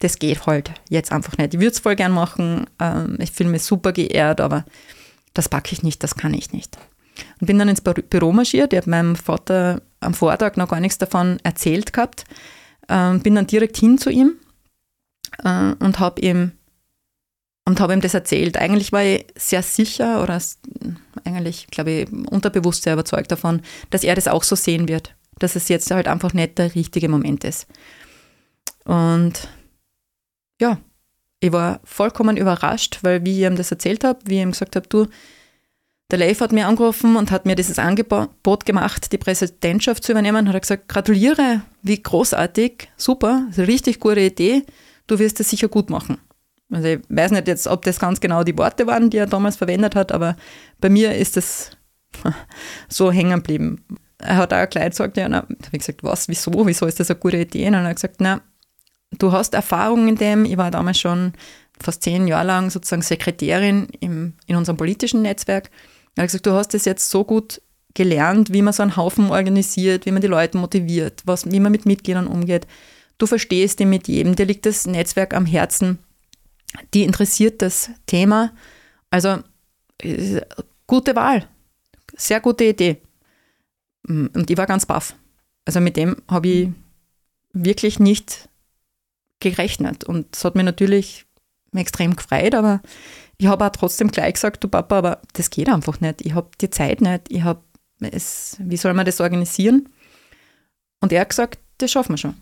das 0.00 0.18
geht 0.18 0.46
halt 0.46 0.70
jetzt 0.88 1.12
einfach 1.12 1.36
nicht. 1.38 1.54
Ich 1.54 1.60
würde 1.60 1.72
es 1.72 1.80
voll 1.80 1.96
gern 1.96 2.12
machen, 2.12 2.66
ähm, 2.78 3.16
ich 3.20 3.32
fühle 3.32 3.50
mich 3.50 3.62
super 3.62 3.92
geehrt, 3.92 4.40
aber 4.40 4.64
das 5.34 5.48
packe 5.48 5.72
ich 5.72 5.82
nicht, 5.82 6.02
das 6.02 6.14
kann 6.14 6.34
ich 6.34 6.52
nicht. 6.52 6.78
Und 7.40 7.46
bin 7.46 7.58
dann 7.58 7.68
ins 7.68 7.80
Büro 7.80 8.32
marschiert, 8.32 8.72
ich 8.72 8.78
habe 8.78 8.90
meinem 8.90 9.16
Vater 9.16 9.82
am 10.00 10.14
Vortag 10.14 10.56
noch 10.56 10.68
gar 10.68 10.80
nichts 10.80 10.98
davon 10.98 11.38
erzählt 11.42 11.92
gehabt, 11.92 12.24
ähm, 12.88 13.20
bin 13.20 13.34
dann 13.34 13.46
direkt 13.46 13.76
hin 13.76 13.98
zu 13.98 14.10
ihm 14.10 14.36
äh, 15.44 15.74
und 15.78 15.98
habe 15.98 16.20
ihm 16.20 16.52
und 17.64 17.80
habe 17.80 17.92
ihm 17.92 18.00
das 18.00 18.14
erzählt. 18.14 18.56
Eigentlich 18.56 18.92
war 18.92 19.04
ich 19.04 19.26
sehr 19.36 19.62
sicher 19.62 20.22
oder 20.22 20.40
eigentlich, 21.24 21.66
glaube 21.66 21.90
ich, 21.90 22.12
unterbewusst 22.30 22.82
sehr 22.82 22.94
überzeugt 22.94 23.30
davon, 23.30 23.60
dass 23.90 24.04
er 24.04 24.14
das 24.14 24.26
auch 24.26 24.42
so 24.42 24.56
sehen 24.56 24.88
wird 24.88 25.14
dass 25.38 25.56
es 25.56 25.68
jetzt 25.68 25.90
halt 25.90 26.08
einfach 26.08 26.32
nicht 26.32 26.58
der 26.58 26.74
richtige 26.74 27.08
Moment 27.08 27.44
ist. 27.44 27.66
Und 28.84 29.48
ja, 30.60 30.78
ich 31.40 31.52
war 31.52 31.80
vollkommen 31.84 32.36
überrascht, 32.36 32.98
weil 33.02 33.24
wie 33.24 33.40
ich 33.40 33.46
ihm 33.46 33.56
das 33.56 33.70
erzählt 33.70 34.04
habe, 34.04 34.20
wie 34.24 34.36
ich 34.36 34.42
ihm 34.42 34.52
gesagt 34.52 34.76
habe, 34.76 34.88
du, 34.88 35.06
der 36.10 36.18
Leif 36.18 36.40
hat 36.40 36.52
mir 36.52 36.66
angerufen 36.66 37.16
und 37.16 37.30
hat 37.30 37.44
mir 37.44 37.54
dieses 37.54 37.78
Angebot 37.78 38.64
gemacht, 38.64 39.12
die 39.12 39.18
Präsidentschaft 39.18 40.02
zu 40.02 40.12
übernehmen, 40.12 40.48
hat 40.48 40.54
er 40.54 40.60
gesagt, 40.60 40.88
gratuliere, 40.88 41.62
wie 41.82 42.02
großartig, 42.02 42.88
super, 42.96 43.46
richtig 43.58 44.00
gute 44.00 44.20
Idee, 44.20 44.62
du 45.06 45.18
wirst 45.18 45.38
es 45.40 45.50
sicher 45.50 45.68
gut 45.68 45.90
machen. 45.90 46.18
Also 46.70 46.88
ich 46.88 47.00
weiß 47.08 47.32
nicht 47.32 47.46
jetzt, 47.46 47.66
ob 47.66 47.82
das 47.82 47.98
ganz 47.98 48.20
genau 48.20 48.42
die 48.42 48.56
Worte 48.56 48.86
waren, 48.86 49.10
die 49.10 49.18
er 49.18 49.26
damals 49.26 49.56
verwendet 49.56 49.94
hat, 49.94 50.12
aber 50.12 50.36
bei 50.80 50.88
mir 50.88 51.14
ist 51.14 51.36
das 51.36 51.70
so 52.88 53.12
hängen 53.12 53.36
geblieben. 53.36 53.84
Er 54.18 54.36
hat 54.36 54.52
auch 54.52 54.68
gleich 54.68 54.90
gesagt, 54.90 55.16
ja, 55.16 55.28
na, 55.28 55.42
habe 55.42 55.54
ich 55.72 55.78
gesagt, 55.78 56.02
was, 56.02 56.28
wieso, 56.28 56.66
wieso 56.66 56.86
ist 56.86 57.00
das 57.00 57.10
eine 57.10 57.20
gute 57.20 57.36
Idee? 57.36 57.68
Und 57.68 57.74
er 57.74 57.84
hat 57.84 57.96
gesagt, 57.96 58.16
na, 58.20 58.40
du 59.18 59.32
hast 59.32 59.54
Erfahrung 59.54 60.08
in 60.08 60.16
dem, 60.16 60.44
ich 60.44 60.56
war 60.56 60.70
damals 60.70 60.98
schon 60.98 61.32
fast 61.80 62.02
zehn 62.02 62.26
Jahre 62.26 62.46
lang 62.46 62.70
sozusagen 62.70 63.02
Sekretärin 63.02 63.88
im, 64.00 64.34
in 64.46 64.56
unserem 64.56 64.76
politischen 64.76 65.22
Netzwerk. 65.22 65.70
Er 66.18 66.22
hat 66.22 66.30
gesagt, 66.30 66.46
du 66.46 66.52
hast 66.52 66.74
es 66.74 66.84
jetzt 66.84 67.10
so 67.10 67.22
gut 67.22 67.62
gelernt, 67.94 68.52
wie 68.52 68.60
man 68.60 68.72
so 68.72 68.82
einen 68.82 68.96
Haufen 68.96 69.30
organisiert, 69.30 70.04
wie 70.04 70.10
man 70.10 70.20
die 70.20 70.26
Leute 70.26 70.58
motiviert, 70.58 71.22
was, 71.26 71.48
wie 71.48 71.60
man 71.60 71.70
mit 71.70 71.86
Mitgliedern 71.86 72.26
umgeht. 72.26 72.66
Du 73.18 73.26
verstehst 73.26 73.78
ihn 73.78 73.88
mit 73.88 74.08
jedem, 74.08 74.34
dir 74.34 74.44
liegt 74.44 74.66
das 74.66 74.88
Netzwerk 74.88 75.32
am 75.32 75.46
Herzen, 75.46 76.00
die 76.92 77.04
interessiert 77.04 77.62
das 77.62 77.90
Thema. 78.06 78.52
Also 79.10 79.38
gute 80.88 81.14
Wahl, 81.14 81.48
sehr 82.16 82.40
gute 82.40 82.64
Idee. 82.64 83.00
Und 84.08 84.50
ich 84.50 84.56
war 84.56 84.66
ganz 84.66 84.86
baff. 84.86 85.14
Also 85.66 85.78
mit 85.78 85.96
dem 85.96 86.16
habe 86.26 86.48
ich 86.48 86.68
wirklich 87.52 88.00
nicht 88.00 88.48
gerechnet. 89.38 90.02
Und 90.02 90.34
es 90.34 90.44
hat 90.44 90.56
mich 90.56 90.64
natürlich 90.64 91.26
extrem 91.74 92.16
gefreut, 92.16 92.54
aber 92.54 92.80
ich 93.36 93.46
habe 93.46 93.64
auch 93.64 93.70
trotzdem 93.70 94.10
gleich 94.10 94.34
gesagt, 94.34 94.64
du 94.64 94.68
Papa, 94.68 94.98
aber 94.98 95.22
das 95.34 95.50
geht 95.50 95.68
einfach 95.68 96.00
nicht. 96.00 96.22
Ich 96.22 96.34
habe 96.34 96.50
die 96.60 96.70
Zeit 96.70 97.00
nicht. 97.00 97.30
Ich 97.30 97.42
habe 97.42 97.62
es, 98.00 98.56
wie 98.60 98.76
soll 98.76 98.94
man 98.94 99.06
das 99.06 99.20
organisieren? 99.20 99.88
Und 101.00 101.12
er 101.12 101.20
hat 101.20 101.30
gesagt, 101.30 101.58
das 101.78 101.90
schaffen 101.90 102.14
wir 102.14 102.18
schon. 102.18 102.36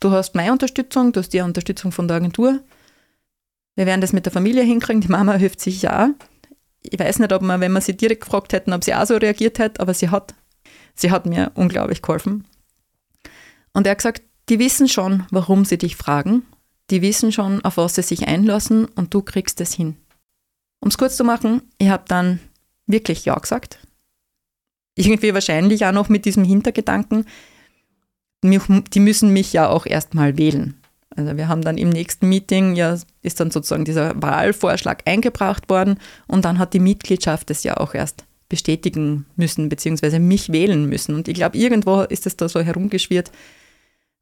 Du 0.00 0.10
hast 0.10 0.34
meine 0.34 0.52
Unterstützung, 0.52 1.12
du 1.12 1.20
hast 1.20 1.30
die 1.30 1.40
Unterstützung 1.40 1.92
von 1.92 2.08
der 2.08 2.18
Agentur. 2.18 2.60
Wir 3.76 3.86
werden 3.86 4.00
das 4.00 4.12
mit 4.12 4.26
der 4.26 4.32
Familie 4.32 4.62
hinkriegen. 4.62 5.00
Die 5.00 5.08
Mama 5.08 5.34
hilft 5.34 5.60
sich 5.60 5.82
ja. 5.82 6.10
Ich 6.82 6.98
weiß 6.98 7.18
nicht, 7.18 7.32
ob 7.32 7.42
man, 7.42 7.60
wenn 7.60 7.72
wir 7.72 7.80
sie 7.80 7.96
direkt 7.96 8.22
gefragt 8.22 8.52
hätten, 8.52 8.72
ob 8.72 8.84
sie 8.84 8.94
auch 8.94 9.06
so 9.06 9.16
reagiert 9.16 9.58
hätte, 9.58 9.80
aber 9.80 9.94
sie 9.94 10.08
hat, 10.08 10.34
sie 10.94 11.10
hat 11.10 11.26
mir 11.26 11.52
unglaublich 11.54 12.02
geholfen. 12.02 12.46
Und 13.72 13.86
er 13.86 13.92
hat 13.92 13.98
gesagt, 13.98 14.22
die 14.48 14.58
wissen 14.58 14.88
schon, 14.88 15.26
warum 15.30 15.64
sie 15.64 15.78
dich 15.78 15.96
fragen. 15.96 16.46
Die 16.90 17.02
wissen 17.02 17.32
schon, 17.32 17.64
auf 17.64 17.76
was 17.76 17.94
sie 17.94 18.02
sich 18.02 18.26
einlassen 18.26 18.86
und 18.86 19.14
du 19.14 19.22
kriegst 19.22 19.60
es 19.60 19.72
hin. 19.74 19.96
Um 20.80 20.88
es 20.88 20.98
kurz 20.98 21.16
zu 21.16 21.24
machen, 21.24 21.62
ich 21.78 21.88
habe 21.88 22.04
dann 22.08 22.40
wirklich 22.86 23.24
Ja 23.24 23.36
gesagt. 23.36 23.78
Irgendwie 24.96 25.32
wahrscheinlich 25.32 25.86
auch 25.86 25.92
noch 25.92 26.08
mit 26.08 26.24
diesem 26.24 26.44
Hintergedanken, 26.44 27.26
die 28.42 29.00
müssen 29.00 29.32
mich 29.32 29.52
ja 29.52 29.68
auch 29.68 29.86
erstmal 29.86 30.36
wählen. 30.36 30.74
Also 31.10 31.36
wir 31.36 31.48
haben 31.48 31.62
dann 31.62 31.78
im 31.78 31.90
nächsten 31.90 32.28
Meeting, 32.28 32.74
ja, 32.76 32.98
ist 33.22 33.40
dann 33.40 33.50
sozusagen 33.50 33.84
dieser 33.84 34.20
Wahlvorschlag 34.20 35.02
eingebracht 35.06 35.68
worden 35.68 35.98
und 36.26 36.44
dann 36.44 36.58
hat 36.58 36.72
die 36.72 36.80
Mitgliedschaft 36.80 37.50
es 37.50 37.62
ja 37.62 37.76
auch 37.76 37.94
erst 37.94 38.24
bestätigen 38.48 39.26
müssen, 39.36 39.68
beziehungsweise 39.68 40.18
mich 40.18 40.50
wählen 40.52 40.88
müssen. 40.88 41.14
Und 41.14 41.28
ich 41.28 41.34
glaube, 41.34 41.58
irgendwo 41.58 42.02
ist 42.02 42.26
es 42.26 42.36
da 42.36 42.48
so 42.48 42.60
herumgeschwirrt, 42.60 43.30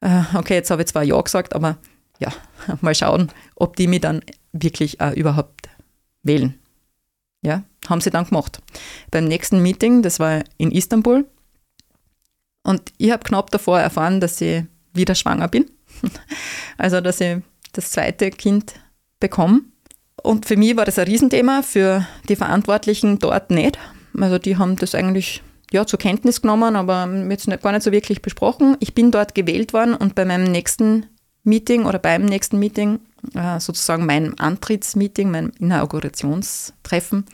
äh, 0.00 0.22
okay, 0.34 0.54
jetzt 0.54 0.70
habe 0.70 0.82
ich 0.82 0.88
zwar 0.88 1.02
Ja 1.02 1.20
gesagt, 1.20 1.54
aber 1.54 1.78
ja, 2.18 2.32
mal 2.80 2.94
schauen, 2.94 3.30
ob 3.54 3.76
die 3.76 3.86
mich 3.86 4.00
dann 4.00 4.22
wirklich 4.52 5.00
äh, 5.00 5.18
überhaupt 5.18 5.68
wählen. 6.22 6.58
Ja, 7.42 7.62
haben 7.88 8.00
sie 8.00 8.10
dann 8.10 8.26
gemacht. 8.26 8.60
Beim 9.10 9.24
nächsten 9.26 9.62
Meeting, 9.62 10.02
das 10.02 10.18
war 10.18 10.42
in 10.56 10.72
Istanbul, 10.72 11.24
und 12.68 12.92
ich 12.98 13.10
habe 13.10 13.24
knapp 13.24 13.50
davor 13.50 13.80
erfahren, 13.80 14.20
dass 14.20 14.42
ich 14.42 14.62
wieder 14.92 15.14
schwanger 15.14 15.48
bin. 15.48 15.70
Also, 16.76 17.00
dass 17.00 17.20
ich 17.20 17.38
das 17.72 17.90
zweite 17.90 18.30
Kind 18.30 18.74
bekomme. 19.18 19.62
Und 20.22 20.46
für 20.46 20.56
mich 20.56 20.76
war 20.76 20.84
das 20.84 20.98
ein 20.98 21.08
Riesenthema, 21.08 21.62
für 21.62 22.06
die 22.28 22.36
Verantwortlichen 22.36 23.18
dort 23.18 23.50
nicht. 23.50 23.78
Also, 24.16 24.38
die 24.38 24.58
haben 24.58 24.76
das 24.76 24.94
eigentlich 24.94 25.42
ja, 25.72 25.86
zur 25.86 25.98
Kenntnis 25.98 26.42
genommen, 26.42 26.76
aber 26.76 27.08
jetzt 27.30 27.48
gar 27.62 27.72
nicht 27.72 27.82
so 27.82 27.90
wirklich 27.90 28.22
besprochen. 28.22 28.76
Ich 28.80 28.94
bin 28.94 29.10
dort 29.10 29.34
gewählt 29.34 29.72
worden 29.72 29.94
und 29.94 30.14
bei 30.14 30.24
meinem 30.24 30.52
nächsten 30.52 31.06
Meeting 31.48 31.86
oder 31.86 31.98
beim 31.98 32.24
nächsten 32.24 32.58
Meeting, 32.58 33.00
äh, 33.34 33.58
sozusagen 33.60 34.06
mein 34.06 34.38
Antrittsmeeting, 34.38 35.30
mein 35.30 35.50
Inaugurationstreffen, 35.58 37.24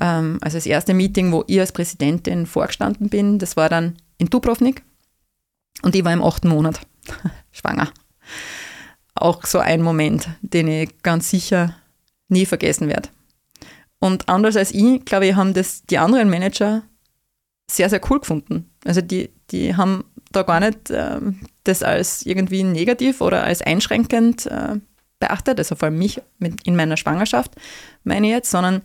ähm, 0.00 0.38
also 0.40 0.56
das 0.56 0.66
erste 0.66 0.94
Meeting, 0.94 1.32
wo 1.32 1.44
ich 1.46 1.60
als 1.60 1.72
Präsidentin 1.72 2.46
vorgestanden 2.46 3.08
bin, 3.08 3.38
das 3.38 3.56
war 3.56 3.68
dann 3.68 3.96
in 4.18 4.28
Dubrovnik 4.28 4.82
und 5.82 5.94
ich 5.94 6.04
war 6.04 6.12
im 6.12 6.22
achten 6.22 6.48
Monat 6.48 6.80
schwanger. 7.52 7.88
Auch 9.14 9.44
so 9.46 9.58
ein 9.58 9.82
Moment, 9.82 10.28
den 10.42 10.68
ich 10.68 11.02
ganz 11.02 11.30
sicher 11.30 11.76
nie 12.28 12.46
vergessen 12.46 12.88
werde. 12.88 13.08
Und 14.00 14.28
anders 14.28 14.56
als 14.56 14.72
ich, 14.72 15.04
glaube 15.04 15.26
ich, 15.26 15.34
haben 15.34 15.54
das 15.54 15.82
die 15.84 15.98
anderen 15.98 16.30
Manager 16.30 16.82
sehr, 17.70 17.90
sehr 17.90 18.00
cool 18.10 18.20
gefunden. 18.20 18.70
Also 18.84 19.00
die, 19.00 19.30
die 19.50 19.76
haben 19.76 20.04
da 20.32 20.42
gar 20.42 20.60
nicht 20.60 20.90
äh, 20.90 21.20
das 21.64 21.82
als 21.82 22.24
irgendwie 22.24 22.62
negativ 22.62 23.20
oder 23.20 23.44
als 23.44 23.62
einschränkend 23.62 24.46
äh, 24.46 24.76
beachtet, 25.20 25.58
also 25.58 25.74
vor 25.74 25.86
allem 25.86 25.98
mich 25.98 26.20
mit, 26.38 26.66
in 26.66 26.76
meiner 26.76 26.96
Schwangerschaft, 26.96 27.52
meine 28.04 28.26
ich 28.28 28.32
jetzt, 28.32 28.50
sondern 28.50 28.82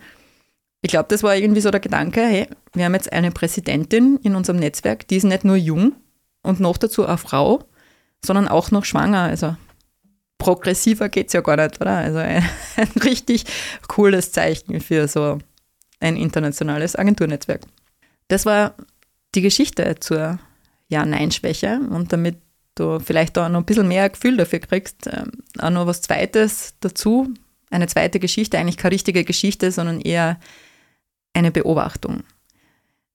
ich 0.81 0.89
glaube, 0.89 1.07
das 1.09 1.23
war 1.23 1.35
irgendwie 1.35 1.61
so 1.61 1.71
der 1.71 1.79
Gedanke, 1.79 2.21
hey, 2.21 2.47
wir 2.73 2.85
haben 2.85 2.93
jetzt 2.93 3.11
eine 3.13 3.31
Präsidentin 3.31 4.19
in 4.23 4.35
unserem 4.35 4.59
Netzwerk, 4.59 5.07
die 5.07 5.17
ist 5.17 5.23
nicht 5.23 5.45
nur 5.45 5.55
jung 5.55 5.93
und 6.41 6.59
noch 6.59 6.77
dazu 6.77 7.05
eine 7.05 7.17
Frau, 7.17 7.63
sondern 8.25 8.47
auch 8.47 8.71
noch 8.71 8.83
schwanger. 8.83 9.21
Also 9.21 9.55
progressiver 10.37 11.07
geht 11.07 11.27
es 11.27 11.33
ja 11.33 11.41
gar 11.41 11.55
nicht, 11.55 11.79
oder? 11.79 11.97
Also 11.97 12.17
ein, 12.19 12.43
ein 12.75 13.01
richtig 13.03 13.45
cooles 13.87 14.31
Zeichen 14.33 14.81
für 14.81 15.07
so 15.07 15.39
ein 15.99 16.17
internationales 16.17 16.97
Agenturnetzwerk. 16.97 17.61
Das 18.33 18.47
war 18.47 18.73
die 19.35 19.43
Geschichte 19.43 19.97
zur 19.99 20.39
Ja-Nein-Schwäche 20.87 21.79
und 21.91 22.11
damit 22.11 22.37
du 22.73 22.99
vielleicht 22.99 23.37
auch 23.37 23.47
noch 23.47 23.59
ein 23.59 23.65
bisschen 23.65 23.87
mehr 23.87 24.09
Gefühl 24.09 24.37
dafür 24.37 24.57
kriegst, 24.57 25.05
ähm, 25.05 25.43
auch 25.59 25.69
noch 25.69 25.85
was 25.85 26.01
Zweites 26.01 26.73
dazu, 26.79 27.31
eine 27.69 27.85
zweite 27.85 28.19
Geschichte, 28.19 28.57
eigentlich 28.57 28.77
keine 28.77 28.93
richtige 28.93 29.23
Geschichte, 29.23 29.71
sondern 29.71 30.01
eher 30.01 30.39
eine 31.33 31.51
Beobachtung. 31.51 32.23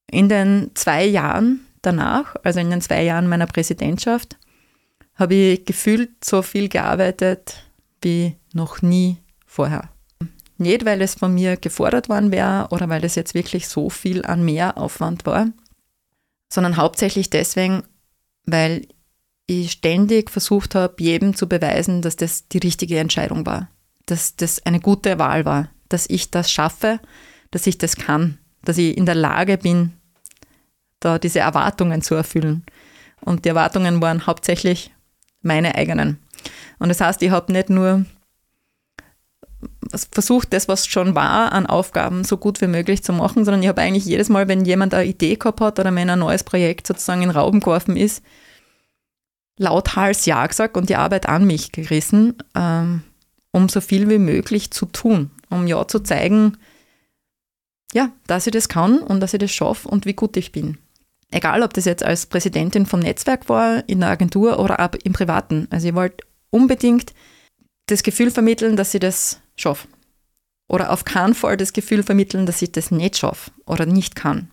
In 0.09 0.29
den 0.29 0.71
zwei 0.75 1.05
Jahren 1.05 1.67
danach, 1.83 2.37
also 2.45 2.61
in 2.61 2.71
den 2.71 2.81
zwei 2.81 3.03
Jahren 3.03 3.29
meiner 3.29 3.49
Präsidentschaft, 3.49 4.37
habe 5.17 5.35
ich 5.35 5.65
gefühlt 5.65 6.25
so 6.25 6.43
viel 6.43 6.69
gearbeitet 6.69 7.65
wie 8.03 8.37
noch 8.53 8.83
nie 8.83 9.17
vorher. 9.47 9.91
Nicht, 10.59 10.85
weil 10.85 11.01
es 11.01 11.15
von 11.15 11.33
mir 11.33 11.57
gefordert 11.57 12.09
worden 12.09 12.33
wäre 12.33 12.69
oder 12.71 12.89
weil 12.89 13.05
es 13.05 13.15
jetzt 13.15 13.35
wirklich 13.35 13.69
so 13.69 13.91
viel 13.91 14.25
an 14.25 14.45
Mehraufwand 14.45 15.25
war, 15.25 15.49
sondern 16.53 16.77
hauptsächlich 16.77 17.31
deswegen, 17.31 17.85
weil 18.45 18.89
ich 19.47 19.73
ständig 19.73 20.31
versucht 20.31 20.75
habe, 20.75 20.97
jedem 20.99 21.35
zu 21.35 21.49
beweisen, 21.49 22.03
dass 22.03 22.17
das 22.17 22.49
die 22.49 22.59
richtige 22.59 22.99
Entscheidung 22.99 23.47
war, 23.47 23.71
dass 24.07 24.37
das 24.37 24.65
eine 24.67 24.81
gute 24.81 25.19
Wahl 25.19 25.45
war, 25.45 25.71
dass 25.89 26.11
ich 26.11 26.31
das 26.31 26.51
schaffe, 26.51 27.01
dass 27.51 27.67
ich 27.67 27.79
das 27.79 27.97
kann, 27.97 28.39
dass 28.63 28.79
ich 28.79 28.97
in 28.97 29.07
der 29.07 29.15
Lage 29.15 29.59
bin, 29.59 29.93
da 31.01 31.19
diese 31.19 31.39
Erwartungen 31.39 32.03
zu 32.03 32.15
erfüllen. 32.15 32.65
Und 33.21 33.45
die 33.45 33.51
Erwartungen 33.51 34.03
waren 34.03 34.27
hauptsächlich 34.27 34.93
meine 35.41 35.77
eigenen. 35.77 36.19
Und 36.79 36.89
das 36.89 37.01
heißt, 37.01 37.23
ich 37.23 37.31
habe 37.31 37.53
nicht 37.53 37.71
nur 37.71 38.05
versucht, 40.13 40.53
das, 40.53 40.69
was 40.69 40.87
schon 40.87 41.15
war, 41.15 41.53
an 41.53 41.67
Aufgaben 41.67 42.25
so 42.25 42.37
gut 42.37 42.61
wie 42.61 42.67
möglich 42.67 43.03
zu 43.03 43.13
machen, 43.13 43.45
sondern 43.45 43.63
ich 43.63 43.69
habe 43.69 43.81
eigentlich 43.81 44.05
jedes 44.05 44.29
Mal, 44.29 44.49
wenn 44.49 44.65
jemand 44.65 44.95
eine 44.95 45.07
Idee 45.07 45.37
gehabt 45.37 45.61
hat 45.61 45.79
oder 45.79 45.95
wenn 45.95 46.11
ein 46.11 46.19
neues 46.19 46.45
Projekt 46.45 46.87
sozusagen 46.87 47.23
in 47.23 47.31
Rauben 47.31 47.61
geworfen 47.61 47.97
ist, 47.97 48.23
lauthals 49.57 50.27
Ja 50.27 50.47
gesagt 50.47 50.77
und 50.77 50.89
die 50.89 50.97
Arbeit 50.97 51.29
an 51.29 51.47
mich 51.47 51.73
gerissen, 51.73 52.35
ähm, 52.55 53.03
um 53.53 53.69
so 53.69 53.81
viel 53.81 54.09
wie 54.09 54.19
möglich 54.19 54.71
zu 54.71 54.87
tun, 54.87 55.31
um 55.51 55.67
Ja 55.67 55.87
zu 55.87 56.01
zeigen, 56.01 56.57
ja, 57.93 58.11
dass 58.27 58.47
ich 58.47 58.53
das 58.53 58.69
kann 58.69 58.99
und 58.99 59.21
dass 59.21 59.35
ich 59.35 59.41
das 59.41 59.51
schaffe 59.51 59.89
und 59.89 60.07
wie 60.07 60.13
gut 60.15 60.37
ich 60.37 60.53
bin. 60.53 60.79
Egal, 61.31 61.63
ob 61.63 61.75
das 61.75 61.85
jetzt 61.85 62.03
als 62.03 62.27
Präsidentin 62.27 62.87
vom 62.87 63.01
Netzwerk 63.01 63.49
war, 63.49 63.87
in 63.87 64.01
der 64.01 64.11
Agentur 64.11 64.59
oder 64.59 64.81
ab 64.81 64.97
im 65.05 65.13
Privaten. 65.13 65.67
Also 65.71 65.89
ich 65.89 65.95
wollte 65.95 66.25
unbedingt 66.51 67.13
das 67.89 68.03
Gefühl 68.03 68.31
vermitteln, 68.31 68.77
dass 68.77 68.95
ich 68.95 69.01
das 69.01 69.41
schaffe. 69.57 69.89
Oder 70.69 70.93
auf 70.93 71.05
keinen 71.05 71.35
Fall 71.35 71.57
das 71.57 71.73
Gefühl 71.73 72.03
vermitteln, 72.03 72.47
dass 72.47 72.63
ich 72.63 72.73
das 72.73 72.91
nicht 72.91 73.17
schaffe 73.17 73.51
oder 73.67 73.87
nicht 73.87 74.15
kann. 74.15 74.51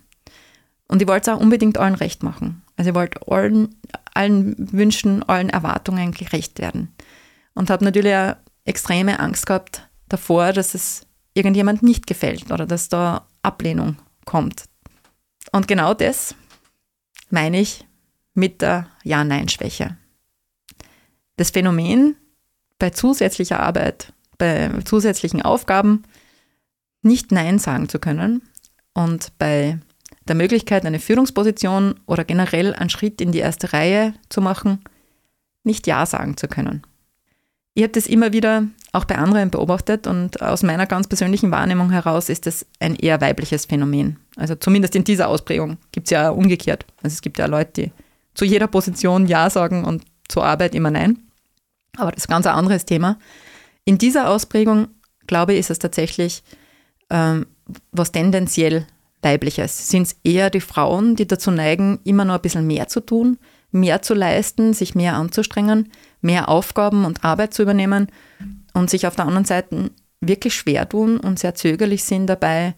Und 0.87 1.01
ich 1.01 1.07
wollte 1.07 1.29
es 1.31 1.35
auch 1.35 1.41
unbedingt 1.41 1.77
allen 1.77 1.95
recht 1.95 2.23
machen. 2.23 2.63
Also 2.77 2.89
ich 2.91 2.95
wollte 2.95 3.27
allen, 3.27 3.75
allen 4.13 4.71
Wünschen, 4.71 5.23
allen 5.23 5.49
Erwartungen 5.49 6.11
gerecht 6.11 6.59
werden. 6.59 6.93
und 7.53 7.69
habe 7.69 7.85
natürlich 7.85 8.13
auch 8.13 8.35
extreme 8.65 9.19
Angst 9.19 9.45
gehabt 9.45 9.87
davor, 10.09 10.53
dass 10.53 10.75
es 10.75 11.07
irgendjemand 11.33 11.83
nicht 11.83 12.05
gefällt 12.05 12.51
oder 12.51 12.65
dass 12.65 12.89
da 12.89 13.27
Ablehnung 13.41 13.97
kommt. 14.25 14.65
Und 15.51 15.67
genau 15.67 15.93
das 15.93 16.35
meine 17.29 17.59
ich 17.59 17.85
mit 18.33 18.61
der 18.61 18.87
Ja-Nein-Schwäche. 19.03 19.97
Das 21.37 21.51
Phänomen 21.51 22.15
bei 22.79 22.89
zusätzlicher 22.89 23.59
Arbeit, 23.59 24.13
bei 24.37 24.69
zusätzlichen 24.83 25.41
Aufgaben 25.41 26.03
nicht 27.01 27.31
Nein 27.31 27.59
sagen 27.59 27.89
zu 27.89 27.99
können 27.99 28.41
und 28.93 29.31
bei 29.37 29.79
der 30.27 30.35
Möglichkeit, 30.35 30.85
eine 30.85 30.99
Führungsposition 30.99 31.99
oder 32.07 32.23
generell 32.23 32.73
einen 32.73 32.89
Schritt 32.89 33.21
in 33.21 33.31
die 33.31 33.39
erste 33.39 33.73
Reihe 33.73 34.13
zu 34.29 34.41
machen, 34.41 34.79
nicht 35.63 35.87
Ja 35.87 36.05
sagen 36.05 36.35
zu 36.35 36.47
können. 36.47 36.81
Ich 37.75 37.83
habe 37.83 37.91
das 37.91 38.07
immer 38.07 38.31
wieder 38.33 38.63
auch 38.93 39.03
bei 39.03 39.17
anderen 39.17 39.49
beobachtet 39.49 40.07
und 40.07 40.41
aus 40.41 40.63
meiner 40.63 40.85
ganz 40.85 41.07
persönlichen 41.07 41.51
Wahrnehmung 41.51 41.91
heraus 41.91 42.29
ist 42.29 42.47
es 42.47 42.65
ein 42.79 42.95
eher 42.95 43.19
weibliches 43.19 43.65
Phänomen. 43.65 44.17
Also 44.37 44.55
zumindest 44.55 44.95
in 44.95 45.03
dieser 45.03 45.27
Ausprägung 45.27 45.77
gibt 45.91 46.07
es 46.07 46.11
ja 46.11 46.29
umgekehrt. 46.29 46.85
Also 47.03 47.13
es 47.13 47.21
gibt 47.21 47.37
ja 47.37 47.47
Leute, 47.47 47.71
die 47.75 47.91
zu 48.33 48.45
jeder 48.45 48.67
Position 48.67 49.27
Ja 49.27 49.49
sagen 49.49 49.83
und 49.83 50.03
zur 50.29 50.45
Arbeit 50.45 50.73
immer 50.73 50.89
Nein. 50.89 51.19
Aber 51.97 52.11
das 52.11 52.23
ist 52.23 52.27
ganz 52.27 52.45
ein 52.45 52.55
anderes 52.55 52.85
Thema. 52.85 53.17
In 53.85 53.97
dieser 53.97 54.29
Ausprägung, 54.29 54.87
glaube 55.27 55.53
ich, 55.53 55.59
ist 55.59 55.69
es 55.69 55.79
tatsächlich 55.79 56.43
ähm, 57.09 57.45
was 57.91 58.11
tendenziell 58.11 58.85
weibliches. 59.21 59.89
Sind 59.89 60.03
es 60.03 60.15
eher 60.23 60.49
die 60.49 60.61
Frauen, 60.61 61.15
die 61.15 61.27
dazu 61.27 61.51
neigen, 61.51 61.99
immer 62.03 62.25
noch 62.25 62.35
ein 62.35 62.41
bisschen 62.41 62.67
mehr 62.67 62.87
zu 62.87 62.99
tun, 62.99 63.37
mehr 63.71 64.01
zu 64.01 64.13
leisten, 64.13 64.73
sich 64.73 64.95
mehr 64.95 65.15
anzustrengen, 65.15 65.91
mehr 66.21 66.49
Aufgaben 66.49 67.05
und 67.05 67.23
Arbeit 67.23 67.53
zu 67.53 67.63
übernehmen 67.63 68.07
und 68.73 68.89
sich 68.89 69.07
auf 69.07 69.15
der 69.15 69.25
anderen 69.25 69.45
Seite 69.45 69.91
wirklich 70.21 70.55
schwer 70.55 70.87
tun 70.87 71.19
und 71.19 71.39
sehr 71.39 71.55
zögerlich 71.55 72.03
sind 72.03 72.27
dabei, 72.27 72.75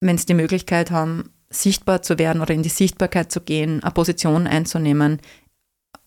wenn 0.00 0.18
sie 0.18 0.26
die 0.26 0.34
Möglichkeit 0.34 0.90
haben, 0.90 1.30
sichtbar 1.50 2.02
zu 2.02 2.18
werden 2.18 2.42
oder 2.42 2.54
in 2.54 2.62
die 2.62 2.68
Sichtbarkeit 2.68 3.30
zu 3.32 3.40
gehen, 3.40 3.82
eine 3.82 3.92
Position 3.92 4.46
einzunehmen, 4.46 5.20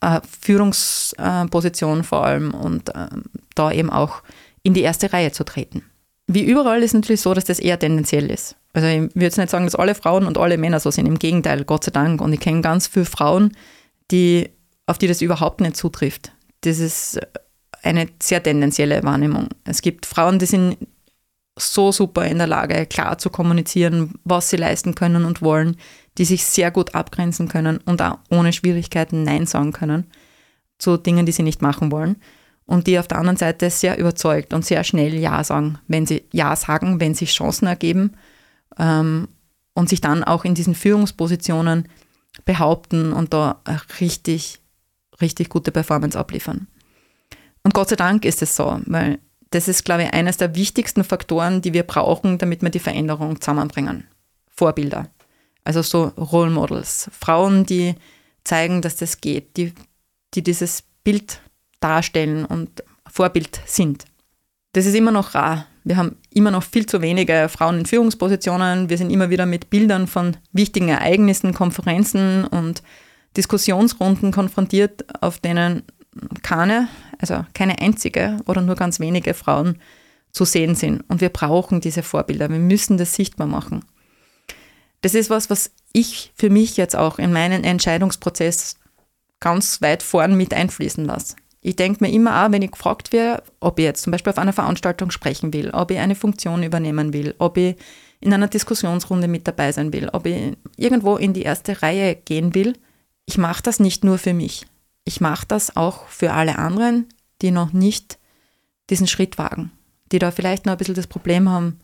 eine 0.00 0.22
Führungsposition 0.40 2.04
vor 2.04 2.24
allem 2.24 2.54
und 2.54 2.90
ähm, 2.94 3.24
da 3.54 3.72
eben 3.72 3.90
auch 3.90 4.22
in 4.62 4.74
die 4.74 4.82
erste 4.82 5.12
Reihe 5.12 5.32
zu 5.32 5.44
treten. 5.44 5.82
Wie 6.26 6.44
überall 6.44 6.80
ist 6.80 6.90
es 6.90 6.94
natürlich 6.94 7.22
so, 7.22 7.32
dass 7.32 7.46
das 7.46 7.58
eher 7.58 7.78
tendenziell 7.78 8.30
ist. 8.30 8.56
Also 8.74 8.86
ich 8.86 9.00
würde 9.00 9.24
jetzt 9.24 9.38
nicht 9.38 9.50
sagen, 9.50 9.64
dass 9.64 9.74
alle 9.74 9.94
Frauen 9.94 10.26
und 10.26 10.36
alle 10.36 10.58
Männer 10.58 10.78
so 10.78 10.90
sind. 10.90 11.06
Im 11.06 11.18
Gegenteil, 11.18 11.64
Gott 11.64 11.84
sei 11.84 11.90
Dank. 11.90 12.20
Und 12.20 12.32
ich 12.32 12.40
kenne 12.40 12.60
ganz 12.60 12.86
viele 12.86 13.06
Frauen, 13.06 13.56
die, 14.10 14.50
auf 14.86 14.98
die 14.98 15.06
das 15.06 15.22
überhaupt 15.22 15.62
nicht 15.62 15.76
zutrifft. 15.76 16.32
Das 16.60 16.78
ist 16.78 17.18
eine 17.82 18.08
sehr 18.22 18.42
tendenzielle 18.42 19.02
Wahrnehmung. 19.04 19.48
Es 19.64 19.80
gibt 19.80 20.04
Frauen, 20.04 20.38
die 20.38 20.46
sind 20.46 20.76
so 21.56 21.92
super 21.92 22.26
in 22.26 22.38
der 22.38 22.46
Lage, 22.46 22.86
klar 22.86 23.18
zu 23.18 23.30
kommunizieren, 23.30 24.14
was 24.24 24.50
sie 24.50 24.56
leisten 24.56 24.94
können 24.94 25.24
und 25.24 25.42
wollen, 25.42 25.76
die 26.18 26.24
sich 26.24 26.44
sehr 26.44 26.70
gut 26.70 26.94
abgrenzen 26.94 27.48
können 27.48 27.78
und 27.78 28.02
auch 28.02 28.18
ohne 28.28 28.52
Schwierigkeiten 28.52 29.22
Nein 29.22 29.46
sagen 29.46 29.72
können 29.72 30.04
zu 30.78 30.96
Dingen, 30.96 31.26
die 31.26 31.32
sie 31.32 31.42
nicht 31.42 31.62
machen 31.62 31.90
wollen 31.90 32.16
und 32.66 32.86
die 32.86 32.98
auf 32.98 33.08
der 33.08 33.18
anderen 33.18 33.36
Seite 33.36 33.70
sehr 33.70 33.98
überzeugt 33.98 34.52
und 34.52 34.64
sehr 34.64 34.84
schnell 34.84 35.14
Ja 35.14 35.42
sagen, 35.42 35.78
wenn 35.88 36.06
sie 36.06 36.24
Ja 36.32 36.54
sagen, 36.54 37.00
wenn 37.00 37.14
sich 37.14 37.32
Chancen 37.32 37.66
ergeben 37.66 38.12
ähm, 38.78 39.28
und 39.74 39.88
sich 39.88 40.00
dann 40.00 40.22
auch 40.24 40.44
in 40.44 40.54
diesen 40.54 40.74
Führungspositionen 40.74 41.88
behaupten 42.44 43.12
und 43.12 43.32
da 43.32 43.62
richtig, 44.00 44.60
richtig 45.20 45.48
gute 45.48 45.72
Performance 45.72 46.18
abliefern. 46.18 46.66
Und 47.62 47.74
Gott 47.74 47.88
sei 47.88 47.96
Dank 47.96 48.24
ist 48.24 48.42
es 48.42 48.54
so, 48.54 48.80
weil 48.86 49.18
das 49.50 49.66
ist, 49.66 49.84
glaube 49.84 50.02
ich, 50.04 50.12
eines 50.12 50.36
der 50.36 50.54
wichtigsten 50.54 51.04
Faktoren, 51.04 51.62
die 51.62 51.72
wir 51.72 51.84
brauchen, 51.84 52.38
damit 52.38 52.62
wir 52.62 52.70
die 52.70 52.78
Veränderung 52.78 53.40
zusammenbringen. 53.40 54.04
Vorbilder. 54.50 55.08
Also 55.68 55.82
so 55.82 56.04
Role 56.16 56.48
Models. 56.48 57.10
Frauen, 57.12 57.66
die 57.66 57.94
zeigen, 58.42 58.80
dass 58.80 58.96
das 58.96 59.20
geht, 59.20 59.58
die, 59.58 59.74
die 60.32 60.42
dieses 60.42 60.82
Bild 61.04 61.42
darstellen 61.80 62.46
und 62.46 62.82
Vorbild 63.06 63.60
sind. 63.66 64.06
Das 64.72 64.86
ist 64.86 64.94
immer 64.94 65.10
noch 65.10 65.34
rar. 65.34 65.66
Wir 65.84 65.98
haben 65.98 66.16
immer 66.32 66.50
noch 66.50 66.62
viel 66.62 66.86
zu 66.86 67.02
wenige 67.02 67.50
Frauen 67.50 67.80
in 67.80 67.84
Führungspositionen. 67.84 68.88
Wir 68.88 68.96
sind 68.96 69.10
immer 69.10 69.28
wieder 69.28 69.44
mit 69.44 69.68
Bildern 69.68 70.06
von 70.06 70.38
wichtigen 70.52 70.88
Ereignissen, 70.88 71.52
Konferenzen 71.52 72.46
und 72.46 72.82
Diskussionsrunden 73.36 74.32
konfrontiert, 74.32 75.04
auf 75.22 75.38
denen 75.38 75.82
keine, 76.40 76.88
also 77.18 77.44
keine 77.52 77.78
einzige 77.78 78.38
oder 78.46 78.62
nur 78.62 78.74
ganz 78.74 79.00
wenige 79.00 79.34
Frauen 79.34 79.76
zu 80.32 80.46
sehen 80.46 80.74
sind. 80.74 81.04
Und 81.08 81.20
wir 81.20 81.28
brauchen 81.28 81.82
diese 81.82 82.02
Vorbilder. 82.02 82.48
Wir 82.48 82.58
müssen 82.58 82.96
das 82.96 83.14
sichtbar 83.14 83.46
machen. 83.46 83.84
Das 85.00 85.14
ist 85.14 85.30
was, 85.30 85.50
was 85.50 85.70
ich 85.92 86.32
für 86.34 86.50
mich 86.50 86.76
jetzt 86.76 86.96
auch 86.96 87.18
in 87.18 87.32
meinen 87.32 87.64
Entscheidungsprozess 87.64 88.76
ganz 89.40 89.80
weit 89.80 90.02
vorn 90.02 90.36
mit 90.36 90.52
einfließen 90.52 91.04
lasse. 91.04 91.36
Ich 91.60 91.76
denke 91.76 92.04
mir 92.04 92.12
immer 92.12 92.44
auch, 92.44 92.52
wenn 92.52 92.62
ich 92.62 92.70
gefragt 92.70 93.12
werde, 93.12 93.42
ob 93.60 93.78
ich 93.78 93.84
jetzt 93.84 94.02
zum 94.02 94.10
Beispiel 94.10 94.30
auf 94.30 94.38
einer 94.38 94.52
Veranstaltung 94.52 95.10
sprechen 95.10 95.52
will, 95.52 95.70
ob 95.70 95.90
ich 95.90 95.98
eine 95.98 96.14
Funktion 96.14 96.62
übernehmen 96.62 97.12
will, 97.12 97.34
ob 97.38 97.56
ich 97.56 97.76
in 98.20 98.32
einer 98.32 98.48
Diskussionsrunde 98.48 99.28
mit 99.28 99.46
dabei 99.46 99.72
sein 99.72 99.92
will, 99.92 100.08
ob 100.12 100.26
ich 100.26 100.56
irgendwo 100.76 101.16
in 101.16 101.32
die 101.32 101.42
erste 101.42 101.82
Reihe 101.82 102.16
gehen 102.16 102.54
will, 102.54 102.74
ich 103.26 103.38
mache 103.38 103.62
das 103.62 103.80
nicht 103.80 104.04
nur 104.04 104.18
für 104.18 104.34
mich. 104.34 104.66
Ich 105.04 105.20
mache 105.20 105.46
das 105.46 105.76
auch 105.76 106.06
für 106.08 106.32
alle 106.32 106.58
anderen, 106.58 107.06
die 107.42 107.50
noch 107.50 107.72
nicht 107.72 108.18
diesen 108.90 109.06
Schritt 109.06 109.38
wagen, 109.38 109.70
die 110.10 110.18
da 110.18 110.30
vielleicht 110.30 110.66
noch 110.66 110.72
ein 110.72 110.78
bisschen 110.78 110.94
das 110.94 111.06
Problem 111.06 111.48
haben, 111.48 111.80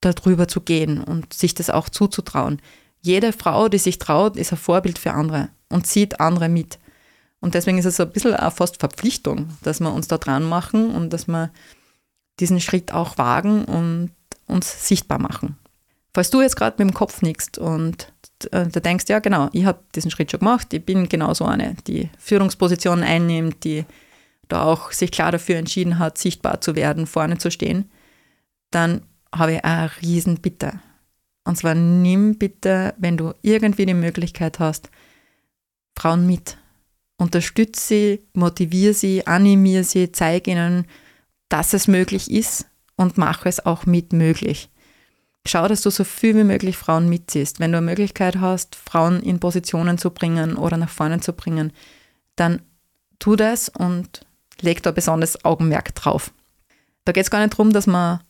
darüber 0.00 0.48
zu 0.48 0.60
gehen 0.60 1.02
und 1.02 1.32
sich 1.32 1.54
das 1.54 1.70
auch 1.70 1.88
zuzutrauen. 1.88 2.60
Jede 3.02 3.32
Frau, 3.32 3.68
die 3.68 3.78
sich 3.78 3.98
traut, 3.98 4.36
ist 4.36 4.52
ein 4.52 4.58
Vorbild 4.58 4.98
für 4.98 5.12
andere 5.12 5.48
und 5.68 5.86
zieht 5.86 6.20
andere 6.20 6.48
mit. 6.48 6.78
Und 7.40 7.54
deswegen 7.54 7.78
ist 7.78 7.86
es 7.86 7.96
so 7.96 8.02
ein 8.02 8.12
bisschen 8.12 8.34
auch 8.34 8.52
fast 8.52 8.78
Verpflichtung, 8.78 9.48
dass 9.62 9.80
wir 9.80 9.92
uns 9.92 10.08
da 10.08 10.18
dran 10.18 10.44
machen 10.44 10.90
und 10.90 11.12
dass 11.12 11.26
wir 11.26 11.50
diesen 12.38 12.60
Schritt 12.60 12.92
auch 12.92 13.18
wagen 13.18 13.64
und 13.64 14.10
uns 14.46 14.88
sichtbar 14.88 15.18
machen. 15.18 15.56
Falls 16.12 16.30
du 16.30 16.42
jetzt 16.42 16.56
gerade 16.56 16.82
mit 16.82 16.92
dem 16.92 16.94
Kopf 16.94 17.22
nickst 17.22 17.58
und 17.58 18.12
äh, 18.50 18.66
da 18.66 18.80
denkst, 18.80 19.04
ja 19.08 19.20
genau, 19.20 19.48
ich 19.52 19.64
habe 19.64 19.80
diesen 19.94 20.10
Schritt 20.10 20.30
schon 20.30 20.40
gemacht, 20.40 20.72
ich 20.72 20.84
bin 20.84 21.08
genauso 21.08 21.44
eine, 21.44 21.76
die 21.86 22.10
Führungsposition 22.18 23.02
einnimmt, 23.02 23.64
die 23.64 23.84
da 24.48 24.64
auch 24.64 24.90
sich 24.90 25.12
klar 25.12 25.30
dafür 25.30 25.56
entschieden 25.56 25.98
hat, 25.98 26.18
sichtbar 26.18 26.60
zu 26.60 26.74
werden, 26.74 27.06
vorne 27.06 27.38
zu 27.38 27.50
stehen, 27.50 27.88
dann 28.72 29.02
habe 29.34 29.54
ich 29.54 29.64
eine 29.64 29.90
riesen 30.02 30.40
Bitte. 30.40 30.80
Und 31.44 31.56
zwar 31.56 31.74
nimm 31.74 32.38
bitte, 32.38 32.94
wenn 32.98 33.16
du 33.16 33.32
irgendwie 33.42 33.86
die 33.86 33.94
Möglichkeit 33.94 34.58
hast, 34.58 34.90
Frauen 35.96 36.26
mit 36.26 36.56
unterstütze 37.20 37.80
sie, 37.86 38.26
motiviere 38.34 38.94
sie, 38.94 39.26
animiere 39.26 39.84
sie, 39.84 40.10
zeige 40.10 40.50
ihnen, 40.50 40.86
dass 41.48 41.74
es 41.74 41.86
möglich 41.86 42.30
ist 42.30 42.66
und 42.96 43.18
mache 43.18 43.48
es 43.48 43.64
auch 43.64 43.86
mit 43.86 44.12
möglich. 44.12 44.70
Schau, 45.46 45.68
dass 45.68 45.82
du 45.82 45.90
so 45.90 46.04
viel 46.04 46.36
wie 46.36 46.44
möglich 46.44 46.76
Frauen 46.76 47.08
mitziehst. 47.08 47.60
Wenn 47.60 47.72
du 47.72 47.78
eine 47.78 47.86
Möglichkeit 47.86 48.36
hast, 48.40 48.74
Frauen 48.74 49.22
in 49.22 49.40
Positionen 49.40 49.98
zu 49.98 50.10
bringen 50.10 50.56
oder 50.56 50.76
nach 50.76 50.88
vorne 50.88 51.20
zu 51.20 51.32
bringen, 51.32 51.72
dann 52.36 52.62
tu 53.18 53.36
das 53.36 53.68
und 53.68 54.26
leg 54.60 54.82
da 54.82 54.90
besonders 54.90 55.44
Augenmerk 55.44 55.94
drauf. 55.94 56.32
Da 57.04 57.12
geht 57.12 57.24
es 57.24 57.30
gar 57.30 57.40
nicht 57.40 57.54
darum, 57.54 57.72
dass 57.72 57.86
man 57.86 58.20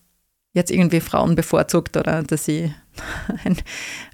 jetzt 0.52 0.70
irgendwie 0.70 1.00
Frauen 1.00 1.36
bevorzugt 1.36 1.96
oder 1.96 2.22
dass 2.22 2.44
sie 2.44 2.74
ein, 3.44 3.56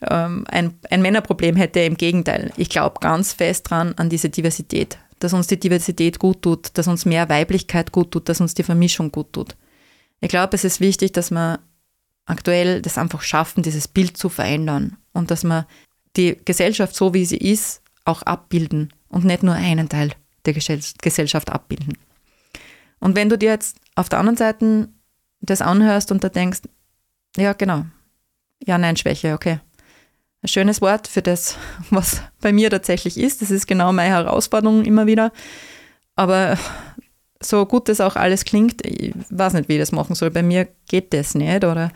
ähm, 0.03 0.45
ein, 0.49 0.75
ein 0.91 1.03
Männerproblem 1.03 1.57
hätte. 1.57 1.81
Im 1.81 1.97
Gegenteil, 1.97 2.53
ich 2.57 2.69
glaube 2.69 3.01
ganz 3.01 3.33
fest 3.33 3.71
dran 3.71 3.95
an 3.97 4.11
diese 4.11 4.29
Diversität, 4.29 4.99
dass 5.19 5.33
uns 5.33 5.47
die 5.47 5.59
Diversität 5.59 6.19
gut 6.19 6.43
tut, 6.43 6.71
dass 6.75 6.89
uns 6.89 7.05
mehr 7.05 7.29
Weiblichkeit 7.29 7.93
gut 7.93 8.11
tut, 8.11 8.29
dass 8.29 8.41
uns 8.41 8.55
die 8.55 8.63
Vermischung 8.63 9.11
gut 9.13 9.33
tut. 9.33 9.57
Ich 10.21 10.29
glaube, 10.29 10.55
es 10.55 10.65
ist 10.65 10.81
wichtig, 10.81 11.13
dass 11.13 11.31
wir 11.31 11.61
aktuell 12.27 12.83
das 12.83 12.99
einfach 12.99 13.23
schaffen, 13.23 13.63
dieses 13.63 13.89
Bild 13.89 14.17
zu 14.17 14.29
verändern 14.29 14.97
und 15.13 15.31
dass 15.31 15.45
wir 15.45 15.67
die 16.17 16.37
Gesellschaft 16.45 16.95
so, 16.95 17.15
wie 17.15 17.25
sie 17.25 17.37
ist, 17.37 17.83
auch 18.05 18.23
abbilden 18.23 18.93
und 19.09 19.25
nicht 19.25 19.43
nur 19.43 19.55
einen 19.55 19.89
Teil 19.89 20.13
der 20.45 20.55
Gesellschaft 20.55 21.51
abbilden. 21.51 21.99
Und 22.99 23.17
wenn 23.17 23.29
du 23.29 23.37
dir 23.37 23.51
jetzt 23.51 23.79
auf 23.95 24.09
der 24.09 24.19
anderen 24.19 24.37
Seite 24.37 24.89
das 25.41 25.63
anhörst 25.63 26.11
und 26.11 26.25
da 26.25 26.29
denkst, 26.29 26.61
ja, 27.37 27.53
genau, 27.53 27.85
ja, 28.65 28.79
nein, 28.79 28.97
Schwäche, 28.97 29.35
okay. 29.35 29.61
Ein 30.43 30.49
schönes 30.49 30.81
Wort 30.81 31.09
für 31.09 31.23
das, 31.23 31.57
was 31.91 32.23
bei 32.41 32.53
mir 32.53 32.71
tatsächlich 32.71 33.19
ist. 33.19 33.43
Das 33.43 33.51
ist 33.51 33.67
genau 33.67 33.93
meine 33.93 34.15
Herausforderung 34.15 34.85
immer 34.85 35.07
wieder. 35.07 35.33
Aber 36.15 36.59
so 37.41 37.67
gut 37.67 37.89
das 37.89 38.01
auch 38.01 38.17
alles 38.17 38.45
klingt, 38.45 38.85
ich 38.87 39.13
weiß 39.31 39.53
nicht, 39.53 39.69
wie 39.69 39.75
ich 39.75 39.81
das 39.81 39.93
machen 39.93 40.15
soll. 40.15 40.31
Bei 40.31 40.43
mir 40.43 40.69
geht 40.89 41.13
das 41.13 41.35
nicht 41.35 41.65
oder 41.65 41.93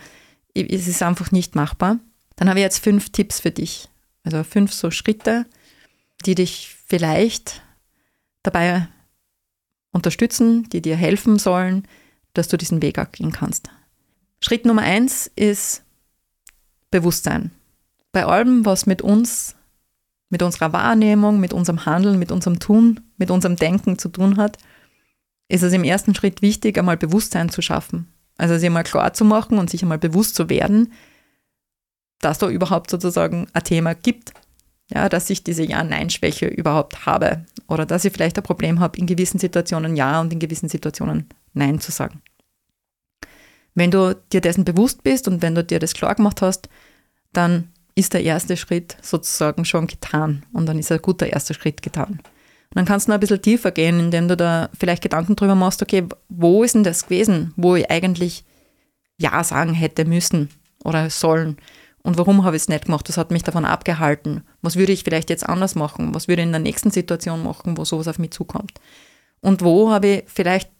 es 0.54 0.86
ist 0.86 1.02
einfach 1.02 1.30
nicht 1.30 1.54
machbar. 1.54 1.98
Dann 2.36 2.48
habe 2.48 2.58
ich 2.58 2.64
jetzt 2.64 2.82
fünf 2.82 3.10
Tipps 3.10 3.40
für 3.40 3.50
dich. 3.50 3.88
Also 4.24 4.44
fünf 4.44 4.72
so 4.72 4.90
Schritte, 4.90 5.46
die 6.26 6.34
dich 6.34 6.74
vielleicht 6.86 7.62
dabei 8.42 8.88
unterstützen, 9.92 10.68
die 10.70 10.82
dir 10.82 10.96
helfen 10.96 11.38
sollen, 11.38 11.86
dass 12.34 12.48
du 12.48 12.56
diesen 12.56 12.82
Weg 12.82 12.98
auch 12.98 13.10
gehen 13.10 13.32
kannst. 13.32 13.68
Schritt 14.40 14.64
Nummer 14.64 14.82
eins 14.82 15.30
ist 15.36 15.82
Bewusstsein. 16.90 17.50
Bei 18.12 18.24
allem, 18.24 18.64
was 18.64 18.86
mit 18.86 19.02
uns, 19.02 19.54
mit 20.28 20.42
unserer 20.42 20.72
Wahrnehmung, 20.72 21.40
mit 21.40 21.52
unserem 21.52 21.84
Handeln, 21.86 22.18
mit 22.18 22.32
unserem 22.32 22.58
Tun, 22.58 23.00
mit 23.16 23.30
unserem 23.30 23.56
Denken 23.56 23.98
zu 23.98 24.08
tun 24.08 24.36
hat, 24.36 24.58
ist 25.48 25.62
es 25.62 25.72
im 25.72 25.84
ersten 25.84 26.14
Schritt 26.14 26.42
wichtig, 26.42 26.78
einmal 26.78 26.96
Bewusstsein 26.96 27.50
zu 27.50 27.62
schaffen. 27.62 28.08
Also 28.38 28.56
sich 28.56 28.66
einmal 28.66 28.84
klar 28.84 29.12
zu 29.12 29.24
machen 29.24 29.58
und 29.58 29.68
sich 29.68 29.82
einmal 29.82 29.98
bewusst 29.98 30.34
zu 30.34 30.48
werden, 30.48 30.92
dass 32.20 32.38
da 32.38 32.48
überhaupt 32.48 32.90
sozusagen 32.90 33.48
ein 33.52 33.64
Thema 33.64 33.94
gibt. 33.94 34.32
Ja, 34.92 35.08
dass 35.08 35.30
ich 35.30 35.44
diese 35.44 35.62
Ja-Nein-Schwäche 35.62 36.46
überhaupt 36.46 37.06
habe. 37.06 37.44
Oder 37.68 37.86
dass 37.86 38.04
ich 38.04 38.12
vielleicht 38.12 38.36
ein 38.36 38.42
Problem 38.42 38.80
habe, 38.80 38.98
in 38.98 39.06
gewissen 39.06 39.38
Situationen 39.38 39.94
Ja 39.94 40.20
und 40.20 40.32
in 40.32 40.40
gewissen 40.40 40.68
Situationen 40.68 41.28
Nein 41.52 41.80
zu 41.80 41.92
sagen. 41.92 42.22
Wenn 43.74 43.90
du 43.90 44.16
dir 44.32 44.40
dessen 44.40 44.64
bewusst 44.64 45.02
bist 45.02 45.28
und 45.28 45.42
wenn 45.42 45.54
du 45.54 45.64
dir 45.64 45.78
das 45.78 45.94
klar 45.94 46.14
gemacht 46.14 46.42
hast, 46.42 46.68
dann 47.32 47.72
ist 47.94 48.14
der 48.14 48.22
erste 48.22 48.56
Schritt 48.56 48.96
sozusagen 49.02 49.64
schon 49.64 49.86
getan 49.86 50.44
und 50.52 50.66
dann 50.66 50.78
ist 50.78 50.90
ein 50.90 51.02
guter 51.02 51.26
erster 51.26 51.54
Schritt 51.54 51.82
getan. 51.82 52.20
Und 52.70 52.76
dann 52.76 52.84
kannst 52.84 53.06
du 53.06 53.10
noch 53.10 53.16
ein 53.16 53.20
bisschen 53.20 53.42
tiefer 53.42 53.72
gehen, 53.72 53.98
indem 53.98 54.28
du 54.28 54.36
da 54.36 54.70
vielleicht 54.78 55.02
Gedanken 55.02 55.36
drüber 55.36 55.54
machst, 55.54 55.82
okay, 55.82 56.06
wo 56.28 56.62
ist 56.62 56.74
denn 56.74 56.84
das 56.84 57.04
gewesen, 57.04 57.52
wo 57.56 57.74
ich 57.74 57.90
eigentlich 57.90 58.44
Ja 59.18 59.42
sagen 59.42 59.74
hätte 59.74 60.04
müssen 60.04 60.50
oder 60.84 61.10
sollen? 61.10 61.56
Und 62.02 62.16
warum 62.16 62.44
habe 62.44 62.56
ich 62.56 62.62
es 62.62 62.68
nicht 62.68 62.86
gemacht? 62.86 63.08
Was 63.08 63.18
hat 63.18 63.30
mich 63.30 63.42
davon 63.42 63.64
abgehalten? 63.64 64.42
Was 64.62 64.76
würde 64.76 64.92
ich 64.92 65.04
vielleicht 65.04 65.30
jetzt 65.30 65.46
anders 65.46 65.74
machen? 65.74 66.14
Was 66.14 66.28
würde 66.28 66.42
ich 66.42 66.46
in 66.46 66.52
der 66.52 66.60
nächsten 66.60 66.90
Situation 66.90 67.42
machen, 67.42 67.76
wo 67.76 67.84
sowas 67.84 68.08
auf 68.08 68.18
mich 68.18 68.30
zukommt? 68.30 68.72
Und 69.40 69.62
wo 69.62 69.90
habe 69.90 70.06
ich 70.06 70.24
vielleicht 70.26 70.70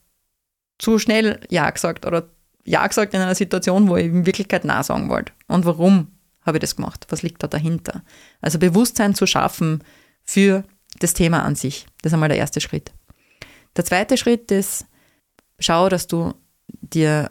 zu 0.80 0.98
schnell 0.98 1.40
Ja 1.48 1.70
gesagt 1.70 2.06
oder 2.06 2.28
Ja 2.64 2.86
gesagt 2.86 3.14
in 3.14 3.20
einer 3.20 3.34
Situation, 3.34 3.88
wo 3.88 3.96
ich 3.96 4.06
in 4.06 4.26
Wirklichkeit 4.26 4.64
Nein 4.64 4.82
sagen 4.82 5.08
wollte? 5.08 5.32
Und 5.46 5.66
warum 5.66 6.08
habe 6.42 6.56
ich 6.56 6.60
das 6.60 6.76
gemacht? 6.76 7.06
Was 7.10 7.22
liegt 7.22 7.42
da 7.42 7.46
dahinter? 7.46 8.02
Also 8.40 8.58
Bewusstsein 8.58 9.14
zu 9.14 9.26
schaffen 9.26 9.84
für 10.24 10.64
das 10.98 11.14
Thema 11.14 11.42
an 11.44 11.54
sich. 11.54 11.86
Das 12.02 12.10
ist 12.10 12.14
einmal 12.14 12.28
der 12.28 12.38
erste 12.38 12.60
Schritt. 12.60 12.92
Der 13.76 13.84
zweite 13.84 14.16
Schritt 14.16 14.50
ist, 14.50 14.86
schau, 15.58 15.88
dass 15.88 16.06
du 16.06 16.34
dir 16.66 17.30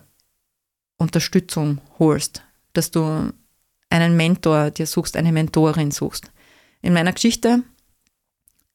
Unterstützung 0.97 1.81
holst, 1.97 2.43
dass 2.73 2.91
du 2.91 3.31
einen 3.89 4.15
Mentor 4.15 4.71
dir 4.71 4.85
suchst, 4.85 5.17
eine 5.17 5.31
Mentorin 5.31 5.91
suchst. 5.91 6.31
In 6.81 6.93
meiner 6.93 7.13
Geschichte 7.13 7.63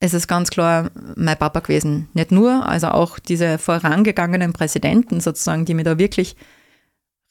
ist 0.05 0.15
es 0.15 0.29
ganz 0.29 0.51
klar 0.51 0.91
mein 1.17 1.39
Papa 1.39 1.61
gewesen. 1.61 2.09
Nicht 2.13 2.31
nur, 2.31 2.67
also 2.67 2.89
auch 2.89 3.19
diese 3.19 3.59
vorangegangenen 3.59 4.53
Präsidenten 4.53 5.21
sozusagen, 5.21 5.65
die 5.65 5.75
mir 5.75 5.85
da 5.85 5.99
wirklich 5.99 6.37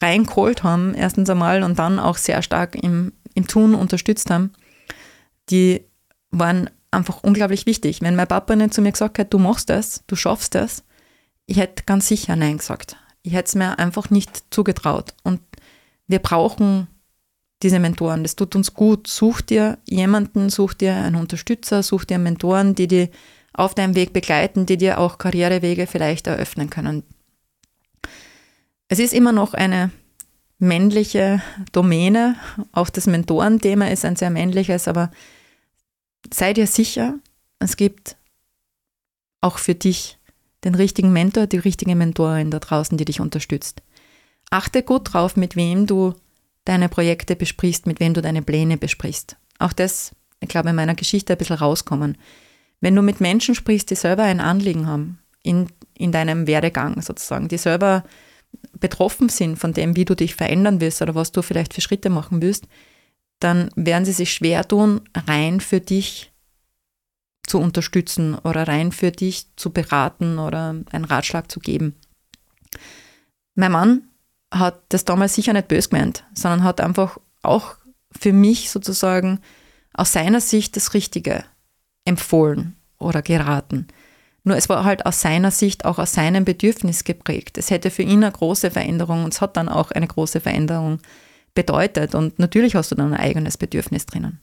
reingeholt 0.01 0.63
haben, 0.63 0.95
erstens 0.95 1.29
einmal 1.29 1.63
und 1.63 1.77
dann 1.77 1.99
auch 1.99 2.17
sehr 2.17 2.41
stark 2.41 2.75
im, 2.75 3.13
im 3.35 3.47
Tun 3.47 3.75
unterstützt 3.75 4.29
haben, 4.31 4.53
die 5.49 5.85
waren 6.31 6.69
einfach 6.89 7.23
unglaublich 7.23 7.65
wichtig. 7.67 8.01
Wenn 8.01 8.15
mein 8.15 8.27
Papa 8.27 8.55
nicht 8.55 8.73
zu 8.73 8.81
mir 8.81 8.91
gesagt 8.91 9.19
hätte, 9.19 9.29
du 9.29 9.39
machst 9.39 9.69
das, 9.69 10.03
du 10.07 10.15
schaffst 10.15 10.55
das, 10.55 10.83
ich 11.45 11.57
hätte 11.57 11.83
ganz 11.85 12.07
sicher 12.07 12.35
Nein 12.35 12.57
gesagt. 12.57 12.97
Ich 13.21 13.33
hätte 13.33 13.47
es 13.47 13.55
mir 13.55 13.77
einfach 13.77 14.09
nicht 14.09 14.45
zugetraut. 14.49 15.13
Und 15.23 15.41
wir 16.07 16.19
brauchen 16.19 16.87
diese 17.63 17.79
Mentoren. 17.79 18.23
Das 18.23 18.35
tut 18.35 18.55
uns 18.55 18.73
gut. 18.73 19.07
Such 19.07 19.41
dir 19.41 19.77
jemanden, 19.85 20.49
such 20.49 20.73
dir 20.73 20.95
einen 20.95 21.15
Unterstützer, 21.15 21.83
such 21.83 22.05
dir 22.05 22.19
Mentoren, 22.19 22.75
die 22.75 22.87
dich 22.87 23.09
auf 23.53 23.75
deinem 23.75 23.95
Weg 23.95 24.13
begleiten, 24.13 24.65
die 24.65 24.77
dir 24.77 24.99
auch 24.99 25.17
Karrierewege 25.17 25.87
vielleicht 25.87 26.27
eröffnen 26.27 26.69
können. 26.69 27.03
Es 28.87 28.99
ist 28.99 29.13
immer 29.13 29.31
noch 29.31 29.53
eine 29.53 29.91
männliche 30.59 31.41
Domäne. 31.71 32.35
Auch 32.71 32.89
das 32.89 33.07
Mentorenthema 33.07 33.87
ist 33.87 34.05
ein 34.05 34.15
sehr 34.15 34.29
männliches, 34.29 34.87
aber 34.87 35.11
sei 36.33 36.53
dir 36.53 36.67
sicher, 36.67 37.15
es 37.59 37.77
gibt 37.77 38.17
auch 39.41 39.57
für 39.57 39.75
dich 39.75 40.17
den 40.63 40.75
richtigen 40.75 41.11
Mentor, 41.11 41.47
die 41.47 41.57
richtige 41.57 41.95
Mentorin 41.95 42.51
da 42.51 42.59
draußen, 42.59 42.97
die 42.97 43.05
dich 43.05 43.19
unterstützt. 43.19 43.81
Achte 44.49 44.83
gut 44.83 45.13
drauf, 45.13 45.35
mit 45.35 45.55
wem 45.55 45.85
du 45.85 46.13
deine 46.65 46.89
Projekte 46.89 47.35
besprichst, 47.35 47.87
mit 47.87 47.99
wem 47.99 48.13
du 48.13 48.21
deine 48.21 48.41
Pläne 48.41 48.77
besprichst. 48.77 49.37
Auch 49.59 49.73
das, 49.73 50.15
ich 50.39 50.49
glaube, 50.49 50.69
in 50.69 50.75
meiner 50.75 50.95
Geschichte 50.95 51.33
ein 51.33 51.37
bisschen 51.37 51.57
rauskommen. 51.57 52.17
Wenn 52.81 52.95
du 52.95 53.01
mit 53.01 53.21
Menschen 53.21 53.55
sprichst, 53.55 53.89
die 53.89 53.95
selber 53.95 54.23
ein 54.23 54.39
Anliegen 54.39 54.87
haben 54.87 55.19
in, 55.41 55.67
in 55.93 56.11
deinem 56.11 56.47
Werdegang 56.47 57.01
sozusagen, 57.01 57.47
die 57.47 57.57
selber 57.57 58.03
betroffen 58.79 59.29
sind 59.29 59.57
von 59.57 59.73
dem, 59.73 59.95
wie 59.95 60.05
du 60.05 60.15
dich 60.15 60.35
verändern 60.35 60.81
willst 60.81 61.01
oder 61.01 61.15
was 61.15 61.31
du 61.31 61.41
vielleicht 61.41 61.73
für 61.73 61.81
Schritte 61.81 62.09
machen 62.09 62.41
willst, 62.41 62.67
dann 63.39 63.69
werden 63.75 64.05
sie 64.05 64.11
sich 64.11 64.33
schwer 64.33 64.67
tun, 64.67 65.01
rein 65.27 65.59
für 65.59 65.79
dich 65.79 66.31
zu 67.45 67.59
unterstützen 67.59 68.35
oder 68.35 68.67
rein 68.67 68.91
für 68.91 69.11
dich 69.11 69.47
zu 69.55 69.71
beraten 69.71 70.39
oder 70.39 70.75
einen 70.91 71.05
Ratschlag 71.05 71.51
zu 71.51 71.59
geben. 71.59 71.95
Mein 73.55 73.71
Mann 73.71 74.09
hat 74.53 74.81
das 74.89 75.05
damals 75.05 75.35
sicher 75.35 75.53
nicht 75.53 75.67
böse 75.67 75.89
gemeint, 75.89 76.23
sondern 76.33 76.63
hat 76.63 76.79
einfach 76.81 77.17
auch 77.41 77.75
für 78.11 78.33
mich 78.33 78.69
sozusagen 78.69 79.39
aus 79.93 80.13
seiner 80.13 80.41
Sicht 80.41 80.75
das 80.75 80.93
Richtige 80.93 81.43
empfohlen 82.05 82.75
oder 82.99 83.21
geraten. 83.21 83.87
Nur 84.43 84.57
es 84.57 84.69
war 84.69 84.83
halt 84.83 85.05
aus 85.05 85.21
seiner 85.21 85.51
Sicht 85.51 85.85
auch 85.85 85.99
aus 85.99 86.13
seinem 86.13 86.45
Bedürfnis 86.45 87.03
geprägt. 87.03 87.57
Es 87.57 87.69
hätte 87.69 87.89
für 87.89 88.03
ihn 88.03 88.23
eine 88.23 88.31
große 88.31 88.71
Veränderung 88.71 89.23
und 89.23 89.33
es 89.33 89.41
hat 89.41 89.55
dann 89.55 89.69
auch 89.69 89.91
eine 89.91 90.07
große 90.07 90.41
Veränderung 90.41 90.99
bedeutet. 91.55 92.13
Und 92.13 92.39
natürlich 92.39 92.75
hast 92.75 92.91
du 92.91 92.95
dann 92.95 93.13
ein 93.13 93.19
eigenes 93.19 93.57
Bedürfnis 93.57 94.05
drinnen. 94.05 94.41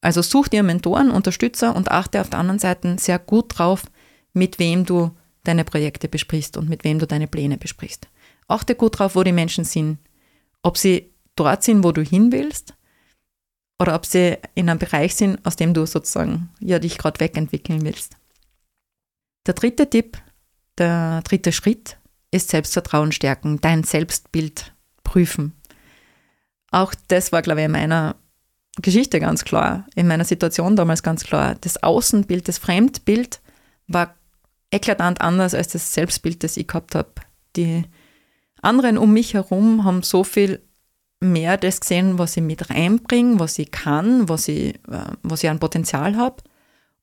Also 0.00 0.20
such 0.22 0.48
dir 0.48 0.62
Mentoren, 0.62 1.10
Unterstützer 1.10 1.74
und 1.74 1.90
achte 1.90 2.20
auf 2.20 2.30
der 2.30 2.40
anderen 2.40 2.58
Seite 2.58 2.96
sehr 2.98 3.18
gut 3.18 3.58
drauf, 3.58 3.84
mit 4.32 4.58
wem 4.58 4.84
du 4.84 5.12
deine 5.44 5.64
Projekte 5.64 6.08
besprichst 6.08 6.56
und 6.56 6.68
mit 6.68 6.84
wem 6.84 6.98
du 6.98 7.06
deine 7.06 7.28
Pläne 7.28 7.56
besprichst. 7.56 8.08
Achte 8.48 8.74
gut 8.74 8.98
drauf, 8.98 9.14
wo 9.14 9.22
die 9.22 9.32
Menschen 9.32 9.64
sind. 9.64 9.98
Ob 10.62 10.78
sie 10.78 11.12
dort 11.36 11.62
sind, 11.62 11.84
wo 11.84 11.92
du 11.92 12.02
hin 12.02 12.32
willst, 12.32 12.74
oder 13.78 13.94
ob 13.94 14.06
sie 14.06 14.38
in 14.54 14.68
einem 14.68 14.78
Bereich 14.78 15.14
sind, 15.14 15.44
aus 15.44 15.56
dem 15.56 15.74
du 15.74 15.86
sozusagen 15.86 16.50
ja 16.60 16.78
dich 16.78 16.98
gerade 16.98 17.20
wegentwickeln 17.20 17.84
willst. 17.84 18.16
Der 19.46 19.54
dritte 19.54 19.88
Tipp, 19.88 20.18
der 20.78 21.22
dritte 21.22 21.52
Schritt 21.52 21.98
ist 22.30 22.48
Selbstvertrauen 22.48 23.12
stärken, 23.12 23.60
dein 23.60 23.84
Selbstbild 23.84 24.72
prüfen. 25.02 25.52
Auch 26.70 26.94
das 27.08 27.32
war, 27.32 27.42
glaube 27.42 27.60
ich, 27.60 27.66
in 27.66 27.72
meiner 27.72 28.16
Geschichte 28.82 29.20
ganz 29.20 29.44
klar, 29.44 29.86
in 29.94 30.06
meiner 30.06 30.24
Situation 30.24 30.76
damals 30.76 31.02
ganz 31.02 31.24
klar. 31.24 31.54
Das 31.60 31.82
Außenbild, 31.82 32.48
das 32.48 32.58
Fremdbild 32.58 33.40
war 33.86 34.14
eklatant 34.70 35.20
anders 35.20 35.54
als 35.54 35.68
das 35.68 35.94
Selbstbild, 35.94 36.42
das 36.42 36.56
ich 36.56 36.66
gehabt 36.66 36.94
habe. 36.94 37.12
Die 37.54 37.84
anderen 38.62 38.98
um 38.98 39.12
mich 39.12 39.34
herum 39.34 39.84
haben 39.84 40.02
so 40.02 40.24
viel 40.24 40.62
mehr 41.20 41.56
das 41.56 41.80
gesehen, 41.80 42.18
was 42.18 42.36
ich 42.36 42.42
mit 42.42 42.70
reinbringe, 42.70 43.38
was 43.38 43.58
ich 43.58 43.70
kann, 43.70 44.28
was 44.28 44.48
ich, 44.48 44.74
äh, 44.88 45.12
was 45.22 45.42
ich 45.42 45.50
an 45.50 45.60
Potenzial 45.60 46.16
habe. 46.16 46.42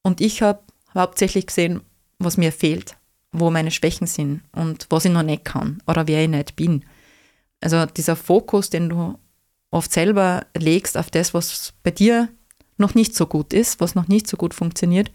Und 0.01 0.21
ich 0.21 0.41
habe 0.41 0.59
hauptsächlich 0.93 1.47
gesehen, 1.47 1.81
was 2.19 2.37
mir 2.37 2.51
fehlt, 2.51 2.97
wo 3.31 3.49
meine 3.49 3.71
Schwächen 3.71 4.07
sind 4.07 4.41
und 4.51 4.87
was 4.89 5.05
ich 5.05 5.11
noch 5.11 5.23
nicht 5.23 5.45
kann 5.45 5.81
oder 5.87 6.07
wer 6.07 6.23
ich 6.23 6.29
nicht 6.29 6.55
bin. 6.55 6.85
Also 7.61 7.85
dieser 7.85 8.15
Fokus, 8.15 8.69
den 8.69 8.89
du 8.89 9.17
oft 9.71 9.91
selber 9.91 10.45
legst 10.55 10.97
auf 10.97 11.09
das, 11.09 11.33
was 11.33 11.73
bei 11.81 11.91
dir 11.91 12.29
noch 12.77 12.95
nicht 12.95 13.15
so 13.15 13.25
gut 13.25 13.53
ist, 13.53 13.79
was 13.79 13.95
noch 13.95 14.07
nicht 14.07 14.27
so 14.27 14.37
gut 14.37 14.53
funktioniert, 14.53 15.11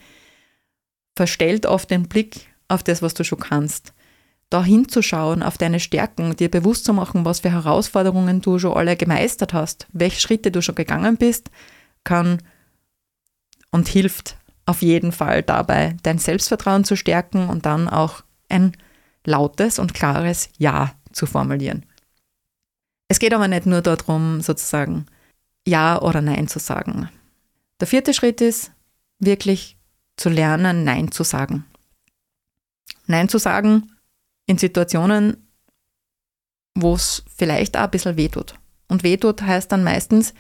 verstellt 1.15 1.67
oft 1.67 1.91
den 1.91 2.09
Blick 2.09 2.49
auf 2.69 2.83
das, 2.83 3.03
was 3.03 3.15
du 3.15 3.25
schon 3.25 3.39
kannst 3.39 3.93
da 4.51 4.65
hinzuschauen, 4.65 5.43
auf 5.43 5.59
deine 5.59 5.81
Stärken, 5.81 6.35
dir 6.37 6.51
bewusst 6.51 6.85
zu 6.85 6.93
machen, 6.93 7.25
was 7.25 7.41
für 7.41 7.51
Herausforderungen 7.51 8.41
du 8.41 8.59
schon 8.59 8.77
alle 8.77 8.97
gemeistert 8.97 9.53
hast, 9.53 9.87
welche 9.93 10.21
Schritte 10.21 10.51
du 10.51 10.63
schon 10.63 10.75
gegangen 10.75 11.17
bist, 11.17 11.51
kann 12.05 12.39
und 13.71 13.89
hilft 13.89 14.37
auf 14.65 14.83
jeden 14.83 15.13
Fall 15.13 15.43
dabei, 15.43 15.97
dein 16.03 16.19
Selbstvertrauen 16.19 16.85
zu 16.85 16.97
stärken 16.97 17.49
und 17.49 17.67
dann 17.67 17.89
auch 17.89 18.23
ein 18.49 18.77
lautes 19.25 19.79
und 19.79 19.95
klares 19.95 20.49
Ja 20.57 20.95
zu 21.13 21.27
formulieren. 21.27 21.85
Es 23.09 23.19
geht 23.19 23.35
aber 23.35 23.49
nicht 23.49 23.67
nur 23.67 23.83
darum, 23.83 24.41
sozusagen 24.41 25.07
Ja 25.67 26.01
oder 26.01 26.23
Nein 26.23 26.49
zu 26.49 26.59
sagen. 26.59 27.11
Der 27.81 27.87
vierte 27.87 28.15
Schritt 28.15 28.41
ist, 28.41 28.73
wirklich 29.19 29.77
zu 30.17 30.31
lernen, 30.31 30.85
Nein 30.85 31.13
zu 31.13 31.23
sagen. 31.23 31.65
Nein 33.07 33.29
zu 33.29 33.39
sagen 33.39 33.91
in 34.49 34.59
Situationen, 34.59 35.37
wo 36.75 36.95
es 36.95 37.23
vielleicht 37.37 37.77
auch 37.77 37.83
ein 37.83 37.91
bisschen 37.91 38.17
wehtut. 38.17 38.55
Und 38.89 39.05
wehtut 39.05 39.43
heißt 39.43 39.71
dann 39.71 39.85
meistens, 39.85 40.35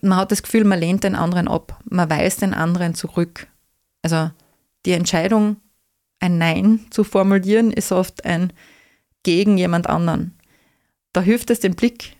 man 0.00 0.18
hat 0.18 0.32
das 0.32 0.42
Gefühl, 0.42 0.64
man 0.64 0.80
lehnt 0.80 1.04
den 1.04 1.14
anderen 1.14 1.46
ab, 1.46 1.78
man 1.84 2.08
weist 2.08 2.42
den 2.42 2.54
anderen 2.54 2.94
zurück. 2.94 3.46
Also 4.02 4.30
die 4.86 4.92
Entscheidung, 4.92 5.58
ein 6.20 6.38
Nein 6.38 6.86
zu 6.90 7.04
formulieren, 7.04 7.70
ist 7.70 7.92
oft 7.92 8.24
ein 8.24 8.52
gegen 9.22 9.58
jemand 9.58 9.88
anderen. 9.88 10.38
Da 11.12 11.20
hilft 11.20 11.50
es, 11.50 11.60
den 11.60 11.74
Blick 11.74 12.16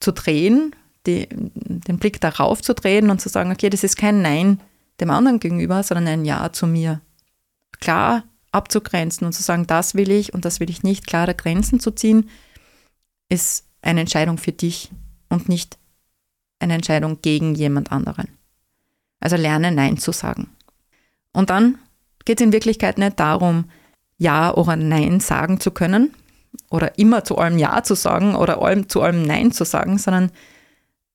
zu 0.00 0.12
drehen, 0.12 0.74
die, 1.06 1.28
den 1.30 1.98
Blick 1.98 2.22
darauf 2.22 2.62
zu 2.62 2.74
drehen 2.74 3.10
und 3.10 3.20
zu 3.20 3.28
sagen, 3.28 3.52
okay, 3.52 3.68
das 3.68 3.84
ist 3.84 3.96
kein 3.96 4.22
Nein 4.22 4.60
dem 5.00 5.10
anderen 5.10 5.40
gegenüber, 5.40 5.82
sondern 5.82 6.08
ein 6.08 6.24
Ja 6.24 6.52
zu 6.52 6.66
mir. 6.66 7.02
Klar 7.80 8.24
abzugrenzen 8.54 9.26
und 9.26 9.32
zu 9.32 9.42
sagen, 9.42 9.66
das 9.66 9.94
will 9.94 10.10
ich 10.10 10.32
und 10.34 10.44
das 10.44 10.60
will 10.60 10.70
ich 10.70 10.82
nicht, 10.82 11.06
klare 11.06 11.34
Grenzen 11.34 11.80
zu 11.80 11.90
ziehen, 11.90 12.30
ist 13.28 13.64
eine 13.82 14.00
Entscheidung 14.00 14.38
für 14.38 14.52
dich 14.52 14.90
und 15.28 15.48
nicht 15.48 15.78
eine 16.58 16.74
Entscheidung 16.74 17.20
gegen 17.20 17.54
jemand 17.54 17.92
anderen. 17.92 18.28
Also 19.20 19.36
lerne 19.36 19.72
Nein 19.72 19.98
zu 19.98 20.12
sagen. 20.12 20.50
Und 21.32 21.50
dann 21.50 21.78
geht 22.24 22.40
es 22.40 22.44
in 22.44 22.52
Wirklichkeit 22.52 22.98
nicht 22.98 23.18
darum, 23.20 23.70
Ja 24.16 24.54
oder 24.54 24.76
Nein 24.76 25.20
sagen 25.20 25.60
zu 25.60 25.70
können 25.70 26.14
oder 26.70 26.98
immer 26.98 27.24
zu 27.24 27.36
allem 27.38 27.58
Ja 27.58 27.82
zu 27.82 27.94
sagen 27.94 28.34
oder 28.34 28.60
zu 28.88 29.02
allem 29.02 29.22
Nein 29.22 29.52
zu 29.52 29.64
sagen, 29.64 29.98
sondern 29.98 30.30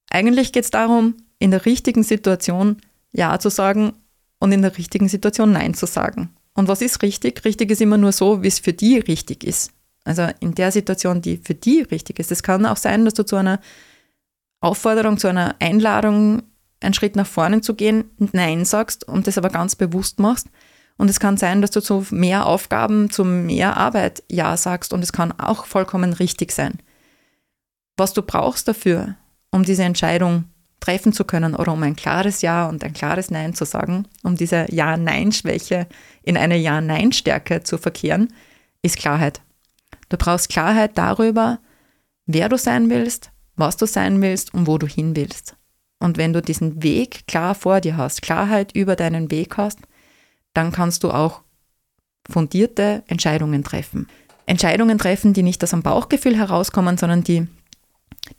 eigentlich 0.09 0.51
geht 0.51 0.65
es 0.65 0.71
darum, 0.71 1.15
in 1.39 1.51
der 1.51 1.65
richtigen 1.65 2.03
Situation 2.03 2.81
Ja 3.11 3.39
zu 3.39 3.49
sagen 3.49 3.93
und 4.39 4.51
in 4.51 4.61
der 4.61 4.77
richtigen 4.77 5.07
Situation 5.07 5.51
Nein 5.51 5.73
zu 5.73 5.85
sagen. 5.85 6.29
Und 6.59 6.67
was 6.67 6.81
ist 6.81 7.01
richtig? 7.03 7.45
Richtig 7.45 7.71
ist 7.71 7.79
immer 7.79 7.97
nur 7.97 8.11
so, 8.11 8.43
wie 8.43 8.49
es 8.49 8.59
für 8.59 8.73
die 8.73 8.99
richtig 8.99 9.45
ist. 9.45 9.71
Also 10.03 10.27
in 10.41 10.55
der 10.55 10.73
Situation, 10.73 11.21
die 11.21 11.37
für 11.37 11.53
die 11.53 11.83
richtig 11.83 12.19
ist. 12.19 12.33
Es 12.33 12.43
kann 12.43 12.65
auch 12.65 12.75
sein, 12.75 13.05
dass 13.05 13.13
du 13.13 13.23
zu 13.23 13.37
einer 13.37 13.61
Aufforderung, 14.59 15.17
zu 15.17 15.29
einer 15.29 15.55
Einladung, 15.59 16.43
einen 16.81 16.93
Schritt 16.93 17.15
nach 17.15 17.27
vorne 17.27 17.61
zu 17.61 17.75
gehen, 17.75 18.11
Nein 18.33 18.65
sagst 18.65 19.07
und 19.07 19.25
das 19.25 19.37
aber 19.37 19.47
ganz 19.47 19.77
bewusst 19.77 20.19
machst. 20.19 20.47
Und 20.97 21.09
es 21.09 21.21
kann 21.21 21.37
sein, 21.37 21.61
dass 21.61 21.71
du 21.71 21.79
zu 21.79 22.05
mehr 22.09 22.45
Aufgaben, 22.45 23.09
zu 23.09 23.23
mehr 23.23 23.77
Arbeit 23.77 24.21
Ja 24.29 24.57
sagst 24.57 24.91
und 24.91 25.01
es 25.01 25.13
kann 25.13 25.31
auch 25.31 25.65
vollkommen 25.65 26.11
richtig 26.11 26.51
sein. 26.51 26.73
Was 27.95 28.11
du 28.11 28.21
brauchst 28.21 28.67
dafür, 28.67 29.15
um 29.49 29.63
diese 29.63 29.83
Entscheidung 29.83 30.43
treffen 30.79 31.13
zu 31.13 31.25
können 31.25 31.55
oder 31.55 31.73
um 31.73 31.83
ein 31.83 31.95
klares 31.95 32.41
Ja 32.41 32.67
und 32.67 32.83
ein 32.83 32.93
klares 32.93 33.31
Nein 33.31 33.53
zu 33.53 33.65
sagen, 33.65 34.05
um 34.23 34.35
diese 34.35 34.65
Ja-Nein-Schwäche 34.69 35.87
in 36.23 36.37
eine 36.37 36.57
Ja-Nein-Stärke 36.57 37.63
zu 37.63 37.77
verkehren, 37.77 38.33
ist 38.81 38.97
Klarheit. 38.97 39.41
Du 40.09 40.17
brauchst 40.17 40.49
Klarheit 40.49 40.97
darüber, 40.97 41.59
wer 42.25 42.49
du 42.49 42.57
sein 42.57 42.89
willst, 42.89 43.31
was 43.55 43.77
du 43.77 43.85
sein 43.85 44.21
willst 44.21 44.53
und 44.53 44.67
wo 44.67 44.77
du 44.77 44.87
hin 44.87 45.15
willst. 45.15 45.55
Und 45.99 46.17
wenn 46.17 46.31
du 46.31 46.41
diesen 46.41 46.81
Weg 46.81 47.27
klar 47.27 47.55
vor 47.55 47.81
dir 47.81 47.97
hast, 47.97 48.21
Klarheit 48.21 48.71
über 48.73 48.95
deinen 48.95 49.31
Weg 49.31 49.57
hast, 49.57 49.79
dann 50.53 50.71
kannst 50.71 51.03
du 51.03 51.11
auch 51.11 51.41
fundierte 52.29 53.03
Entscheidungen 53.07 53.63
treffen. 53.63 54.07
Entscheidungen 54.45 54.97
treffen, 54.97 55.33
die 55.33 55.43
nicht 55.43 55.63
aus 55.63 55.71
dem 55.71 55.83
Bauchgefühl 55.83 56.35
herauskommen, 56.35 56.97
sondern 56.97 57.23
die 57.23 57.47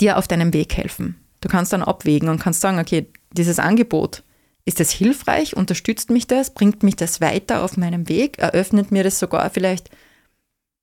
dir 0.01 0.17
auf 0.19 0.27
deinem 0.27 0.53
Weg 0.53 0.77
helfen. 0.77 1.20
Du 1.41 1.49
kannst 1.49 1.73
dann 1.73 1.83
abwägen 1.83 2.29
und 2.29 2.41
kannst 2.41 2.61
sagen, 2.61 2.79
okay, 2.79 3.07
dieses 3.33 3.59
Angebot, 3.59 4.23
ist 4.65 4.81
das 4.81 4.91
hilfreich? 4.91 5.57
Unterstützt 5.57 6.11
mich 6.11 6.27
das? 6.27 6.53
Bringt 6.53 6.83
mich 6.83 6.97
das 6.97 7.21
weiter 7.21 7.65
auf 7.65 7.77
meinem 7.77 8.09
Weg? 8.09 8.39
Eröffnet 8.39 8.93
mir 8.93 9.03
das 9.03 9.19
sogar 9.19 9.49
vielleicht 9.51 9.91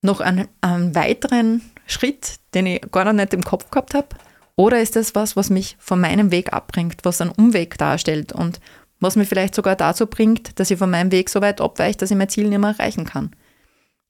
noch 0.02 0.20
einen, 0.20 0.48
einen 0.62 0.96
weiteren 0.96 1.62
Schritt, 1.86 2.36
den 2.54 2.66
ich 2.66 2.82
gar 2.92 3.06
noch 3.06 3.14
nicht 3.14 3.34
im 3.34 3.44
Kopf 3.44 3.70
gehabt 3.70 3.94
habe? 3.94 4.08
Oder 4.56 4.82
ist 4.82 4.96
das 4.96 5.14
was, 5.14 5.36
was 5.36 5.50
mich 5.50 5.78
von 5.80 6.02
meinem 6.02 6.32
Weg 6.32 6.52
abbringt, 6.52 7.02
was 7.04 7.22
einen 7.22 7.32
Umweg 7.32 7.78
darstellt 7.78 8.32
und 8.32 8.60
was 9.00 9.16
mich 9.16 9.30
vielleicht 9.30 9.54
sogar 9.54 9.76
dazu 9.76 10.08
bringt, 10.08 10.60
dass 10.60 10.72
ich 10.72 10.80
von 10.80 10.90
meinem 10.90 11.12
Weg 11.12 11.30
so 11.30 11.42
weit 11.42 11.62
abweiche, 11.62 12.00
dass 12.00 12.10
ich 12.10 12.18
mein 12.18 12.30
Ziel 12.30 12.50
nicht 12.50 12.58
mehr 12.58 12.72
erreichen 12.72 13.06
kann? 13.06 13.32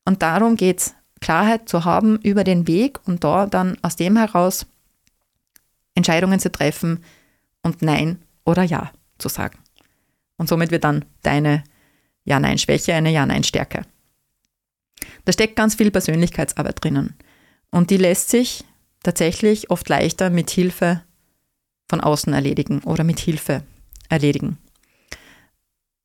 Und 0.05 0.21
darum 0.21 0.55
geht 0.55 0.79
es, 0.79 0.95
Klarheit 1.19 1.67
zu 1.67 1.83
haben 1.83 2.17
über 2.21 2.43
den 2.43 2.67
Weg 2.67 2.99
und 3.05 3.23
da 3.23 3.47
dann 3.47 3.77
aus 3.81 3.97
dem 3.97 4.15
heraus 4.15 4.65
Entscheidungen 5.97 6.39
zu 6.39 6.51
treffen 6.51 7.03
und 7.63 7.81
Nein 7.81 8.23
oder 8.45 8.63
Ja 8.63 8.91
zu 9.17 9.29
sagen. 9.29 9.59
Und 10.37 10.47
somit 10.47 10.71
wird 10.71 10.83
dann 10.83 11.05
deine 11.23 11.63
Ja-Nein-Schwäche 12.23 12.93
eine 12.93 13.11
Ja-Nein-Stärke. 13.11 13.81
Da 15.25 15.33
steckt 15.33 15.55
ganz 15.55 15.75
viel 15.75 15.91
Persönlichkeitsarbeit 15.91 16.83
drinnen. 16.83 17.15
Und 17.71 17.89
die 17.89 17.97
lässt 17.97 18.29
sich 18.29 18.63
tatsächlich 19.03 19.69
oft 19.71 19.89
leichter 19.89 20.29
mit 20.29 20.49
Hilfe 20.49 21.01
von 21.89 22.01
außen 22.01 22.33
erledigen 22.33 22.79
oder 22.83 23.03
mit 23.03 23.19
Hilfe 23.19 23.63
erledigen. 24.09 24.57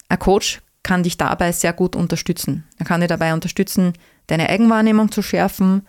Ein 0.08 0.18
Coach 0.18 0.60
kann 0.82 1.02
dich 1.02 1.16
dabei 1.16 1.52
sehr 1.52 1.72
gut 1.72 1.94
unterstützen. 1.94 2.64
Er 2.78 2.86
kann 2.86 3.00
dir 3.00 3.06
dabei 3.06 3.34
unterstützen, 3.34 3.92
deine 4.26 4.48
Eigenwahrnehmung 4.48 5.12
zu 5.12 5.22
schärfen 5.22 5.86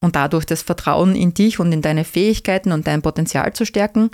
und 0.00 0.16
dadurch 0.16 0.46
das 0.46 0.62
Vertrauen 0.62 1.14
in 1.14 1.34
dich 1.34 1.60
und 1.60 1.72
in 1.72 1.82
deine 1.82 2.04
Fähigkeiten 2.04 2.72
und 2.72 2.86
dein 2.86 3.02
Potenzial 3.02 3.52
zu 3.52 3.64
stärken. 3.64 4.10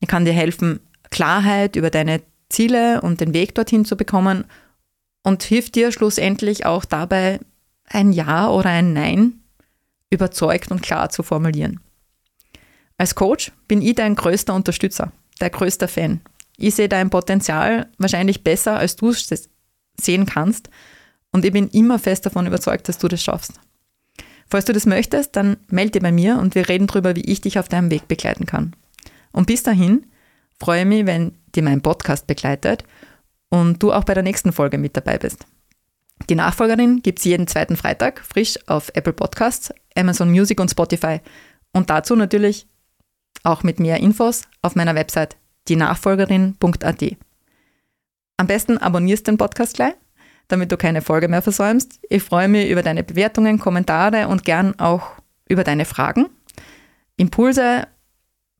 Er 0.00 0.06
kann 0.06 0.24
dir 0.24 0.32
helfen, 0.32 0.80
Klarheit 1.10 1.76
über 1.76 1.90
deine 1.90 2.22
Ziele 2.48 3.00
und 3.00 3.20
den 3.20 3.32
Weg 3.32 3.54
dorthin 3.54 3.84
zu 3.84 3.96
bekommen 3.96 4.44
und 5.22 5.42
hilft 5.42 5.74
dir 5.74 5.92
schlussendlich 5.92 6.66
auch 6.66 6.84
dabei, 6.84 7.40
ein 7.86 8.12
Ja 8.12 8.50
oder 8.50 8.70
ein 8.70 8.92
Nein 8.92 9.40
überzeugt 10.10 10.70
und 10.70 10.82
klar 10.82 11.10
zu 11.10 11.22
formulieren. 11.22 11.80
Als 12.98 13.14
Coach 13.14 13.52
bin 13.66 13.82
ich 13.82 13.96
dein 13.96 14.14
größter 14.14 14.54
Unterstützer, 14.54 15.12
dein 15.38 15.50
größter 15.50 15.88
Fan. 15.88 16.20
Ich 16.56 16.76
sehe 16.76 16.88
dein 16.88 17.10
Potenzial 17.10 17.90
wahrscheinlich 17.98 18.44
besser, 18.44 18.76
als 18.76 18.96
du 18.96 19.08
es 19.10 19.48
sehen 20.00 20.26
kannst 20.26 20.70
und 21.32 21.44
ich 21.44 21.52
bin 21.52 21.68
immer 21.70 21.98
fest 21.98 22.26
davon 22.26 22.46
überzeugt, 22.46 22.88
dass 22.88 22.98
du 22.98 23.08
das 23.08 23.22
schaffst. 23.22 23.54
Falls 24.48 24.64
du 24.64 24.72
das 24.72 24.86
möchtest, 24.86 25.36
dann 25.36 25.56
melde 25.68 25.92
dich 25.92 26.02
bei 26.02 26.12
mir 26.12 26.38
und 26.38 26.54
wir 26.54 26.68
reden 26.68 26.86
darüber, 26.86 27.16
wie 27.16 27.24
ich 27.24 27.40
dich 27.40 27.58
auf 27.58 27.68
deinem 27.68 27.90
Weg 27.90 28.08
begleiten 28.08 28.46
kann. 28.46 28.74
Und 29.32 29.46
bis 29.46 29.62
dahin 29.62 30.06
freue 30.58 30.80
ich 30.80 30.86
mich, 30.86 31.06
wenn 31.06 31.32
dir 31.54 31.62
mein 31.62 31.82
Podcast 31.82 32.26
begleitet 32.26 32.84
und 33.48 33.82
du 33.82 33.92
auch 33.92 34.04
bei 34.04 34.14
der 34.14 34.22
nächsten 34.22 34.52
Folge 34.52 34.78
mit 34.78 34.96
dabei 34.96 35.18
bist. 35.18 35.46
Die 36.28 36.34
Nachfolgerin 36.34 37.02
gibt 37.02 37.18
es 37.18 37.24
jeden 37.24 37.46
zweiten 37.46 37.76
Freitag 37.76 38.20
frisch 38.20 38.58
auf 38.66 38.90
Apple 38.94 39.12
Podcasts, 39.12 39.72
Amazon 39.96 40.30
Music 40.30 40.60
und 40.60 40.70
Spotify. 40.70 41.20
Und 41.72 41.90
dazu 41.90 42.16
natürlich 42.16 42.66
auch 43.42 43.62
mit 43.62 43.80
mehr 43.80 43.98
Infos 43.98 44.42
auf 44.62 44.74
meiner 44.76 44.94
Website 44.94 45.36
dienachfolgerin.at. 45.68 47.16
Am 48.36 48.46
besten 48.46 48.78
abonnierst 48.78 49.26
den 49.26 49.38
Podcast 49.38 49.74
gleich, 49.74 49.94
damit 50.48 50.70
du 50.72 50.76
keine 50.76 51.02
Folge 51.02 51.28
mehr 51.28 51.42
versäumst. 51.42 52.00
Ich 52.08 52.22
freue 52.22 52.48
mich 52.48 52.70
über 52.70 52.82
deine 52.82 53.02
Bewertungen, 53.02 53.58
Kommentare 53.58 54.28
und 54.28 54.44
gern 54.44 54.78
auch 54.78 55.12
über 55.48 55.64
deine 55.64 55.84
Fragen. 55.84 56.26
Impulse 57.16 57.86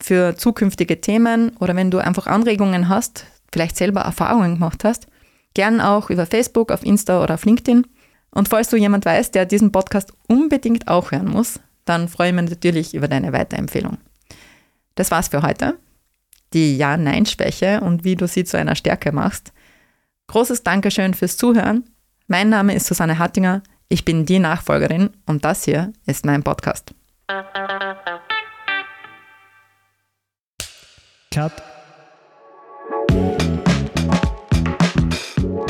für 0.01 0.37
zukünftige 0.37 1.01
Themen 1.01 1.57
oder 1.59 1.77
wenn 1.77 1.90
du 1.90 1.99
einfach 1.99 2.27
Anregungen 2.27 2.88
hast, 2.88 3.27
vielleicht 3.53 3.77
selber 3.77 4.03
Erfahrungen 4.03 4.55
gemacht 4.55 4.85
hast, 4.85 5.07
gern 5.55 5.81
auch 5.81 6.11
über 6.11 6.27
Facebook, 6.27 6.70
auf 6.70 6.85
Insta 6.85 7.23
oder 7.23 7.35
auf 7.35 7.44
LinkedIn. 7.44 7.87
Und 8.31 8.49
falls 8.49 8.68
du 8.68 8.77
jemand 8.77 9.05
weißt, 9.05 9.35
der 9.35 9.47
diesen 9.47 9.73
Podcast 9.73 10.12
unbedingt 10.29 10.88
auch 10.88 11.12
hören 11.12 11.29
muss, 11.29 11.61
dann 11.85 12.09
freue 12.09 12.29
ich 12.29 12.35
mich 12.35 12.51
natürlich 12.51 12.94
über 12.94 13.09
deine 13.09 13.33
Weiterempfehlung. 13.33 13.99
Das 14.97 15.11
war's 15.11 15.29
für 15.29 15.42
heute. 15.42 15.79
Die 16.53 16.77
Ja-Nein-Schwäche 16.77 17.81
und 17.81 18.05
wie 18.05 18.16
du 18.16 18.29
sie 18.29 18.44
zu 18.44 18.59
einer 18.59 18.75
Stärke 18.75 19.12
machst. 19.12 19.53
Großes 20.27 20.63
Dankeschön 20.63 21.15
fürs 21.15 21.37
Zuhören. 21.37 21.85
Mein 22.27 22.49
Name 22.49 22.75
ist 22.75 22.87
Susanne 22.87 23.19
Hattinger. 23.19 23.63
Ich 23.89 24.05
bin 24.05 24.25
die 24.27 24.39
Nachfolgerin 24.39 25.11
und 25.27 25.45
das 25.45 25.65
hier 25.65 25.93
ist 26.07 26.25
mein 26.25 26.43
Podcast. 26.43 26.95
Cut. 31.31 31.53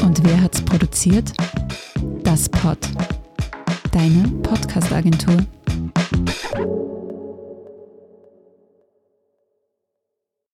Und 0.01 0.25
wer 0.25 0.41
hat's 0.43 0.63
produziert? 0.65 1.33
Das 2.23 2.49
Pod. 2.49 2.79
Deine 3.93 4.29
Podcast-Agentur. 4.43 5.39